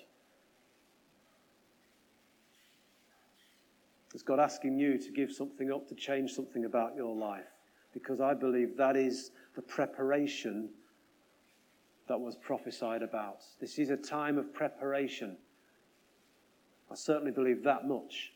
Is 4.16 4.24
God 4.24 4.40
asking 4.40 4.80
you 4.80 4.98
to 4.98 5.12
give 5.12 5.30
something 5.30 5.74
up, 5.74 5.90
to 5.90 5.94
change 5.94 6.32
something 6.32 6.64
about 6.64 6.96
your 6.96 7.14
life? 7.14 7.52
Because 7.94 8.22
I 8.22 8.34
believe 8.34 8.78
that 8.78 8.96
is 8.96 9.32
the 9.58 9.62
preparation 9.62 10.70
that 12.08 12.18
was 12.18 12.38
prophesied 12.38 13.02
about. 13.02 13.44
This 13.60 13.78
is 13.78 13.90
a 13.90 13.98
time 13.98 14.38
of 14.38 14.54
preparation. 14.54 15.36
I 16.90 16.96
certainly 16.96 17.34
believe 17.34 17.62
that 17.66 17.90
much. 17.90 18.32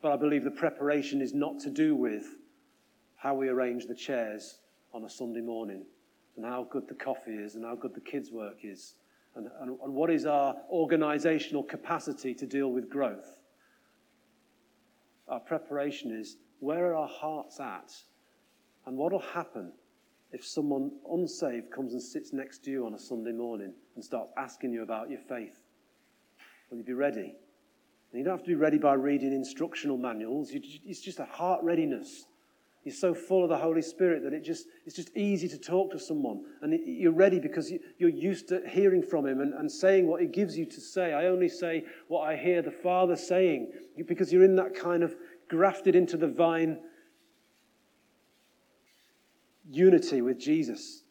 But 0.00 0.12
I 0.12 0.16
believe 0.16 0.44
the 0.44 0.50
preparation 0.50 1.20
is 1.20 1.34
not 1.34 1.60
to 1.60 1.70
do 1.70 1.94
with 1.94 2.24
how 3.16 3.34
we 3.34 3.48
arrange 3.48 3.84
the 3.84 3.94
chairs 3.94 4.60
on 4.94 5.04
a 5.04 5.10
Sunday 5.10 5.42
morning 5.42 5.84
and 6.38 6.46
how 6.46 6.66
good 6.70 6.88
the 6.88 6.94
coffee 6.94 7.34
is 7.34 7.54
and 7.54 7.66
how 7.66 7.74
good 7.74 7.94
the 7.94 8.00
kids' 8.00 8.30
work 8.30 8.60
is 8.62 8.94
and, 9.34 9.48
and, 9.60 9.78
and 9.82 9.94
what 9.94 10.10
is 10.10 10.26
our 10.26 10.54
organizational 10.70 11.62
capacity 11.62 12.34
to 12.34 12.46
deal 12.46 12.68
with 12.68 12.90
growth. 12.90 13.38
Our 15.28 15.40
preparation 15.40 16.10
is 16.10 16.36
where 16.60 16.92
are 16.92 16.96
our 16.96 17.08
hearts 17.08 17.58
at? 17.60 17.92
And 18.86 18.96
what 18.96 19.12
will 19.12 19.20
happen 19.20 19.72
if 20.32 20.44
someone 20.44 20.90
unsaved 21.10 21.70
comes 21.70 21.92
and 21.92 22.02
sits 22.02 22.32
next 22.32 22.64
to 22.64 22.70
you 22.70 22.86
on 22.86 22.94
a 22.94 22.98
Sunday 22.98 23.32
morning 23.32 23.72
and 23.94 24.04
starts 24.04 24.32
asking 24.36 24.72
you 24.72 24.82
about 24.82 25.10
your 25.10 25.20
faith? 25.20 25.62
Will 26.70 26.78
you 26.78 26.84
be 26.84 26.92
ready? 26.92 27.34
And 28.12 28.18
you 28.18 28.24
don't 28.24 28.36
have 28.36 28.44
to 28.44 28.48
be 28.48 28.54
ready 28.54 28.78
by 28.78 28.94
reading 28.94 29.32
instructional 29.32 29.96
manuals. 29.96 30.50
it's 30.52 31.00
just 31.00 31.18
a 31.18 31.24
heart 31.24 31.62
readiness. 31.62 32.26
You're 32.84 32.94
so 32.94 33.14
full 33.14 33.44
of 33.44 33.48
the 33.48 33.56
Holy 33.56 33.82
Spirit 33.82 34.24
that 34.24 34.32
it 34.32 34.42
just, 34.42 34.66
it's 34.84 34.96
just 34.96 35.16
easy 35.16 35.48
to 35.48 35.58
talk 35.58 35.92
to 35.92 36.00
someone. 36.00 36.42
And 36.62 36.76
you're 36.84 37.12
ready 37.12 37.38
because 37.38 37.72
you're 37.98 38.10
used 38.10 38.48
to 38.48 38.60
hearing 38.68 39.02
from 39.02 39.26
Him 39.26 39.40
and, 39.40 39.54
and 39.54 39.70
saying 39.70 40.08
what 40.08 40.20
He 40.20 40.26
gives 40.26 40.58
you 40.58 40.66
to 40.66 40.80
say. 40.80 41.12
I 41.12 41.26
only 41.26 41.48
say 41.48 41.84
what 42.08 42.22
I 42.28 42.36
hear 42.36 42.60
the 42.60 42.72
Father 42.72 43.14
saying 43.14 43.72
because 44.06 44.32
you're 44.32 44.44
in 44.44 44.56
that 44.56 44.74
kind 44.74 45.04
of 45.04 45.14
grafted 45.48 45.94
into 45.94 46.16
the 46.16 46.26
vine 46.26 46.80
unity 49.70 50.20
with 50.20 50.40
Jesus. 50.40 51.04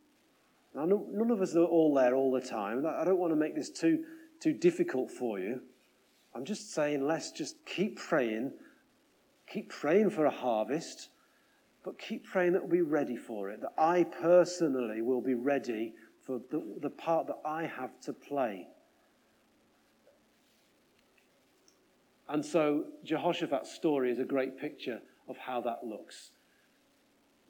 Now, 0.75 0.86
none 0.86 1.31
of 1.31 1.41
us 1.41 1.55
are 1.55 1.63
all 1.63 1.93
there 1.93 2.15
all 2.15 2.31
the 2.31 2.41
time. 2.41 2.86
I 2.86 3.05
don't 3.05 3.17
want 3.17 3.31
to 3.31 3.38
make 3.38 3.55
this 3.55 3.69
too, 3.69 4.03
too 4.41 4.53
difficult 4.53 5.10
for 5.10 5.39
you. 5.39 5.62
I'm 6.36 6.43
just 6.43 6.73
saying, 6.73 7.05
let's 7.05 7.31
just 7.31 7.65
keep 7.65 7.97
praying, 7.97 8.51
keep 9.47 9.69
praying 9.69 10.10
for 10.10 10.26
a 10.26 10.32
harvest 10.32 11.09
but 11.84 11.97
keep 11.97 12.25
praying 12.25 12.53
that 12.53 12.61
we'll 12.61 12.71
be 12.71 12.82
ready 12.82 13.17
for 13.17 13.49
it, 13.49 13.61
that 13.61 13.73
I 13.77 14.03
personally 14.03 15.01
will 15.01 15.21
be 15.21 15.34
ready 15.34 15.93
for 16.25 16.39
the, 16.51 16.63
the 16.82 16.89
part 16.89 17.27
that 17.27 17.39
I 17.45 17.63
have 17.63 17.99
to 18.01 18.13
play. 18.13 18.67
And 22.29 22.45
so 22.45 22.86
Jehoshaphat's 23.03 23.73
story 23.73 24.11
is 24.11 24.19
a 24.19 24.23
great 24.23 24.57
picture 24.57 25.01
of 25.27 25.38
how 25.38 25.61
that 25.61 25.84
looks. 25.84 26.32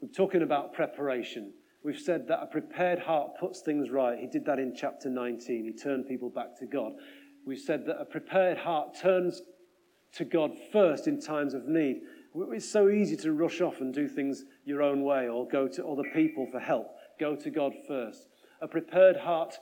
We're 0.00 0.08
talking 0.08 0.42
about 0.42 0.72
preparation. 0.72 1.52
We've 1.84 1.98
said 1.98 2.26
that 2.28 2.42
a 2.42 2.46
prepared 2.46 2.98
heart 2.98 3.32
puts 3.38 3.60
things 3.60 3.90
right. 3.90 4.18
He 4.18 4.26
did 4.26 4.44
that 4.46 4.58
in 4.58 4.74
chapter 4.74 5.08
19. 5.08 5.64
He 5.64 5.72
turned 5.72 6.08
people 6.08 6.30
back 6.30 6.58
to 6.58 6.66
God. 6.66 6.92
We've 7.46 7.58
said 7.58 7.86
that 7.86 8.00
a 8.00 8.04
prepared 8.04 8.58
heart 8.58 8.96
turns 9.00 9.42
to 10.14 10.24
God 10.24 10.52
first 10.72 11.06
in 11.06 11.20
times 11.20 11.54
of 11.54 11.66
need. 11.66 12.02
It's 12.34 12.70
so 12.70 12.88
easy 12.88 13.16
to 13.16 13.32
rush 13.32 13.60
off 13.60 13.80
and 13.80 13.92
do 13.92 14.08
things 14.08 14.44
your 14.64 14.82
own 14.82 15.02
way 15.02 15.28
or 15.28 15.46
go 15.46 15.68
to 15.68 15.86
other 15.86 16.04
people 16.14 16.46
for 16.50 16.58
help. 16.58 16.94
Go 17.20 17.36
to 17.36 17.50
God 17.50 17.74
first. 17.86 18.28
A 18.60 18.68
prepared 18.68 19.16
heart 19.16 19.58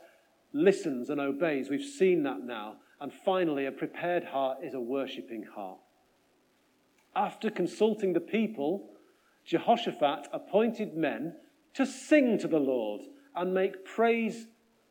listens 0.52 1.10
and 1.10 1.20
obeys. 1.20 1.68
We've 1.68 1.84
seen 1.84 2.22
that 2.24 2.42
now. 2.42 2.76
And 3.00 3.12
finally, 3.12 3.66
a 3.66 3.72
prepared 3.72 4.24
heart 4.24 4.58
is 4.62 4.74
a 4.74 4.80
worshipping 4.80 5.44
heart. 5.54 5.78
After 7.16 7.50
consulting 7.50 8.12
the 8.12 8.20
people, 8.20 8.90
Jehoshaphat 9.44 10.28
appointed 10.32 10.94
men 10.94 11.34
to 11.74 11.86
sing 11.86 12.38
to 12.38 12.48
the 12.48 12.58
Lord 12.58 13.02
and 13.34 13.54
make 13.54 13.84
praise, 13.84 14.46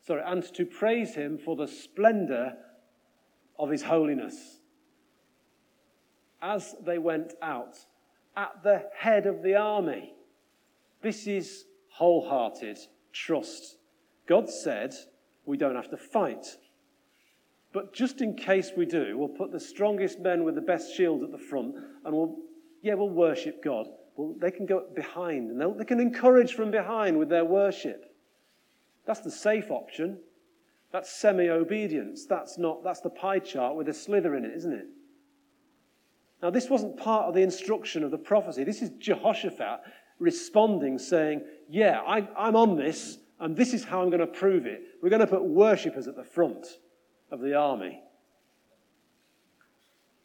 sorry, 0.06 0.22
and 0.24 0.42
to 0.54 0.66
praise 0.66 1.14
him 1.14 1.38
for 1.38 1.56
the 1.56 1.68
splendor 1.68 2.54
of 3.58 3.70
his 3.70 3.82
holiness. 3.82 4.59
As 6.42 6.74
they 6.84 6.98
went 6.98 7.34
out 7.42 7.78
at 8.36 8.62
the 8.62 8.84
head 8.96 9.26
of 9.26 9.42
the 9.42 9.54
army, 9.54 10.14
this 11.02 11.26
is 11.26 11.64
wholehearted 11.90 12.78
trust. 13.12 13.76
God 14.26 14.48
said 14.48 14.94
we 15.44 15.56
don't 15.56 15.76
have 15.76 15.90
to 15.90 15.96
fight. 15.96 16.56
But 17.72 17.92
just 17.92 18.20
in 18.20 18.34
case 18.34 18.72
we 18.76 18.86
do, 18.86 19.16
we'll 19.16 19.28
put 19.28 19.52
the 19.52 19.60
strongest 19.60 20.18
men 20.20 20.44
with 20.44 20.54
the 20.54 20.60
best 20.60 20.94
shields 20.94 21.22
at 21.22 21.30
the 21.30 21.38
front 21.38 21.74
and 22.04 22.14
we'll, 22.14 22.36
yeah, 22.82 22.94
we'll 22.94 23.08
worship 23.08 23.62
God. 23.62 23.86
Well, 24.16 24.34
they 24.38 24.50
can 24.50 24.66
go 24.66 24.86
behind 24.94 25.50
and 25.50 25.78
they 25.78 25.84
can 25.84 26.00
encourage 26.00 26.54
from 26.54 26.70
behind 26.70 27.18
with 27.18 27.28
their 27.28 27.44
worship. 27.44 28.14
That's 29.06 29.20
the 29.20 29.30
safe 29.30 29.70
option. 29.70 30.18
That's 30.92 31.10
semi 31.10 31.48
obedience. 31.48 32.26
That's, 32.26 32.58
not, 32.58 32.82
that's 32.82 33.00
the 33.00 33.10
pie 33.10 33.38
chart 33.38 33.76
with 33.76 33.88
a 33.88 33.94
slither 33.94 34.34
in 34.34 34.44
it, 34.44 34.52
isn't 34.56 34.72
it? 34.72 34.86
Now, 36.42 36.50
this 36.50 36.70
wasn't 36.70 36.96
part 36.96 37.26
of 37.26 37.34
the 37.34 37.42
instruction 37.42 38.02
of 38.02 38.10
the 38.10 38.18
prophecy. 38.18 38.64
This 38.64 38.82
is 38.82 38.90
Jehoshaphat 38.98 39.80
responding, 40.18 40.98
saying, 40.98 41.42
Yeah, 41.68 42.00
I, 42.00 42.26
I'm 42.36 42.56
on 42.56 42.76
this, 42.76 43.18
and 43.38 43.56
this 43.56 43.74
is 43.74 43.84
how 43.84 44.02
I'm 44.02 44.10
going 44.10 44.20
to 44.20 44.26
prove 44.26 44.66
it. 44.66 44.82
We're 45.02 45.10
going 45.10 45.20
to 45.20 45.26
put 45.26 45.44
worshippers 45.44 46.08
at 46.08 46.16
the 46.16 46.24
front 46.24 46.66
of 47.30 47.40
the 47.40 47.54
army. 47.54 48.02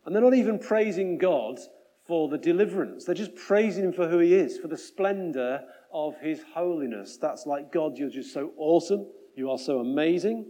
And 0.05 0.13
they're 0.13 0.21
not 0.21 0.35
even 0.35 0.59
praising 0.59 1.17
God 1.17 1.59
for 2.05 2.29
the 2.29 2.37
deliverance. 2.37 3.05
They're 3.05 3.15
just 3.15 3.35
praising 3.35 3.85
Him 3.85 3.93
for 3.93 4.07
who 4.07 4.19
He 4.19 4.35
is, 4.35 4.57
for 4.57 4.67
the 4.67 4.77
splendor 4.77 5.63
of 5.91 6.15
His 6.19 6.41
holiness. 6.53 7.17
That's 7.17 7.45
like, 7.45 7.71
God, 7.71 7.97
you're 7.97 8.09
just 8.09 8.33
so 8.33 8.51
awesome. 8.57 9.07
You 9.35 9.49
are 9.51 9.57
so 9.57 9.79
amazing. 9.79 10.45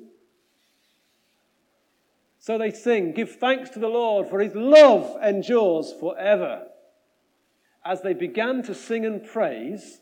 So 2.45 2.59
they 2.59 2.69
sing, 2.69 3.13
Give 3.13 3.31
thanks 3.37 3.71
to 3.71 3.79
the 3.79 3.87
Lord, 3.87 4.29
for 4.29 4.39
His 4.39 4.53
love 4.53 5.17
endures 5.23 5.91
forever. 5.99 6.67
As 7.83 8.03
they 8.03 8.13
began 8.13 8.61
to 8.63 8.75
sing 8.75 9.03
and 9.03 9.25
praise, 9.25 10.01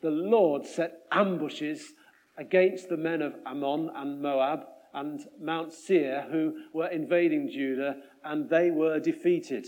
the 0.00 0.08
Lord 0.08 0.64
set 0.64 1.02
ambushes 1.12 1.92
against 2.38 2.88
the 2.88 2.96
men 2.96 3.20
of 3.20 3.34
Ammon 3.44 3.90
and 3.94 4.22
Moab 4.22 4.64
and 4.94 5.20
Mount 5.38 5.74
Seir 5.74 6.26
who 6.30 6.62
were 6.72 6.86
invading 6.86 7.50
Judah, 7.52 7.96
and 8.24 8.48
they 8.48 8.70
were 8.70 8.98
defeated. 8.98 9.66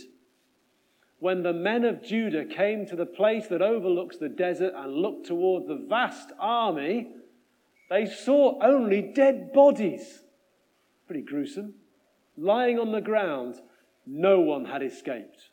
When 1.19 1.43
the 1.43 1.53
men 1.53 1.85
of 1.85 2.03
Judah 2.03 2.47
came 2.47 2.87
to 2.87 2.97
the 2.97 3.05
place 3.05 3.49
that 3.49 3.61
overlooks 3.61 4.17
the 4.17 4.31
desert 4.31 4.73
and 4.75 4.95
looked 4.95 5.27
toward 5.27 5.69
the 5.69 5.85
vast 5.91 6.33
army, 6.41 7.17
they 7.91 8.07
saw 8.07 8.59
only 8.63 9.03
dead 9.15 9.53
bodies. 9.53 10.23
Pretty 11.07 11.21
gruesome. 11.21 11.75
Lying 12.37 12.79
on 12.79 12.93
the 12.93 13.01
ground, 13.01 13.61
no 14.07 14.41
one 14.41 14.65
had 14.65 14.83
escaped. 14.83 15.51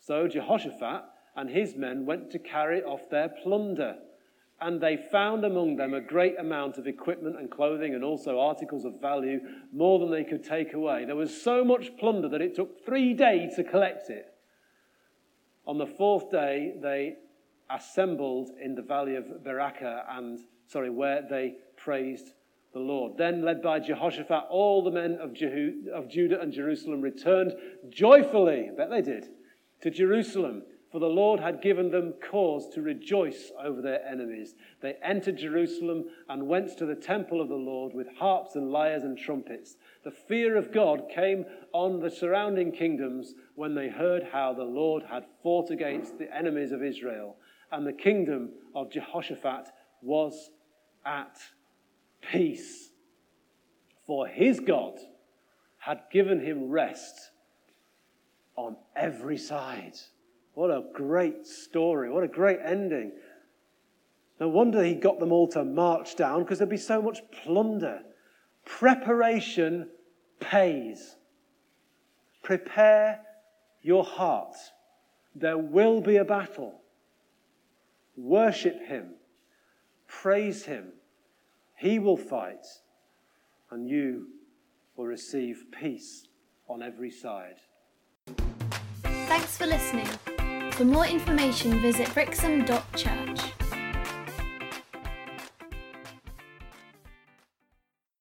So 0.00 0.28
Jehoshaphat 0.28 1.04
and 1.36 1.50
his 1.50 1.76
men 1.76 2.06
went 2.06 2.30
to 2.32 2.38
carry 2.38 2.82
off 2.82 3.08
their 3.10 3.28
plunder. 3.28 3.96
And 4.60 4.80
they 4.80 4.96
found 4.96 5.44
among 5.44 5.76
them 5.76 5.92
a 5.92 6.00
great 6.00 6.38
amount 6.38 6.78
of 6.78 6.86
equipment 6.86 7.38
and 7.38 7.50
clothing 7.50 7.94
and 7.94 8.02
also 8.02 8.40
articles 8.40 8.86
of 8.86 9.00
value, 9.00 9.40
more 9.70 9.98
than 9.98 10.10
they 10.10 10.24
could 10.24 10.42
take 10.42 10.72
away. 10.72 11.04
There 11.04 11.14
was 11.14 11.42
so 11.42 11.62
much 11.62 11.96
plunder 11.98 12.28
that 12.30 12.40
it 12.40 12.54
took 12.54 12.84
three 12.84 13.12
days 13.12 13.56
to 13.56 13.64
collect 13.64 14.08
it. 14.08 14.32
On 15.66 15.76
the 15.76 15.86
fourth 15.86 16.30
day, 16.30 16.74
they 16.80 17.16
assembled 17.68 18.50
in 18.62 18.74
the 18.74 18.82
valley 18.82 19.16
of 19.16 19.24
Berachah 19.44 20.04
and, 20.08 20.38
sorry, 20.68 20.88
where 20.88 21.22
they 21.28 21.56
praised 21.76 22.30
the 22.76 22.82
Lord. 22.82 23.16
Then, 23.16 23.42
led 23.42 23.62
by 23.62 23.80
Jehoshaphat, 23.80 24.44
all 24.50 24.84
the 24.84 24.90
men 24.90 25.16
of, 25.18 25.32
Jehu- 25.32 25.90
of 25.94 26.10
Judah 26.10 26.42
and 26.42 26.52
Jerusalem 26.52 27.00
returned 27.00 27.54
joyfully, 27.88 28.68
I 28.70 28.76
bet 28.76 28.90
they 28.90 29.00
did, 29.00 29.28
to 29.80 29.90
Jerusalem 29.90 30.62
for 30.92 30.98
the 30.98 31.06
Lord 31.06 31.40
had 31.40 31.62
given 31.62 31.90
them 31.90 32.12
cause 32.30 32.68
to 32.74 32.82
rejoice 32.82 33.50
over 33.62 33.80
their 33.80 34.06
enemies. 34.06 34.54
They 34.82 34.96
entered 35.02 35.38
Jerusalem 35.38 36.04
and 36.28 36.48
went 36.48 36.76
to 36.76 36.84
the 36.84 36.94
temple 36.94 37.40
of 37.40 37.48
the 37.48 37.54
Lord 37.54 37.94
with 37.94 38.08
harps 38.18 38.56
and 38.56 38.70
lyres 38.70 39.04
and 39.04 39.18
trumpets. 39.18 39.76
The 40.04 40.10
fear 40.10 40.56
of 40.56 40.70
God 40.70 41.04
came 41.14 41.46
on 41.72 42.00
the 42.00 42.10
surrounding 42.10 42.72
kingdoms 42.72 43.34
when 43.54 43.74
they 43.74 43.88
heard 43.88 44.22
how 44.32 44.52
the 44.52 44.64
Lord 44.64 45.02
had 45.02 45.24
fought 45.42 45.70
against 45.70 46.18
the 46.18 46.34
enemies 46.34 46.72
of 46.72 46.82
Israel, 46.82 47.36
and 47.72 47.86
the 47.86 47.92
kingdom 47.92 48.50
of 48.74 48.92
Jehoshaphat 48.92 49.68
was 50.02 50.50
at 51.04 51.38
peace. 52.30 52.90
For 54.06 54.26
his 54.26 54.60
God 54.60 54.98
had 55.78 56.02
given 56.12 56.40
him 56.40 56.68
rest 56.68 57.30
on 58.56 58.76
every 58.94 59.38
side. 59.38 59.94
What 60.54 60.70
a 60.70 60.84
great 60.94 61.46
story. 61.46 62.10
What 62.10 62.24
a 62.24 62.28
great 62.28 62.58
ending. 62.64 63.12
No 64.40 64.48
wonder 64.48 64.82
he 64.82 64.94
got 64.94 65.18
them 65.18 65.32
all 65.32 65.48
to 65.48 65.64
march 65.64 66.16
down 66.16 66.42
because 66.42 66.58
there'd 66.58 66.70
be 66.70 66.76
so 66.76 67.00
much 67.02 67.20
plunder. 67.30 68.00
Preparation 68.64 69.88
pays. 70.40 71.16
Prepare 72.42 73.20
your 73.82 74.04
heart. 74.04 74.56
There 75.34 75.58
will 75.58 76.00
be 76.00 76.16
a 76.16 76.24
battle. 76.24 76.80
Worship 78.16 78.80
him. 78.86 79.14
Praise 80.06 80.64
him. 80.64 80.92
He 81.76 81.98
will 81.98 82.16
fight. 82.16 82.66
And 83.70 83.88
you 83.88 84.28
will 84.96 85.06
receive 85.06 85.64
peace 85.70 86.26
on 86.68 86.82
every 86.82 87.10
side. 87.10 87.56
Thanks 89.02 89.56
for 89.56 89.66
listening. 89.66 90.06
For 90.72 90.84
more 90.84 91.06
information, 91.06 91.80
visit 91.80 92.12
brixham.church. 92.14 93.55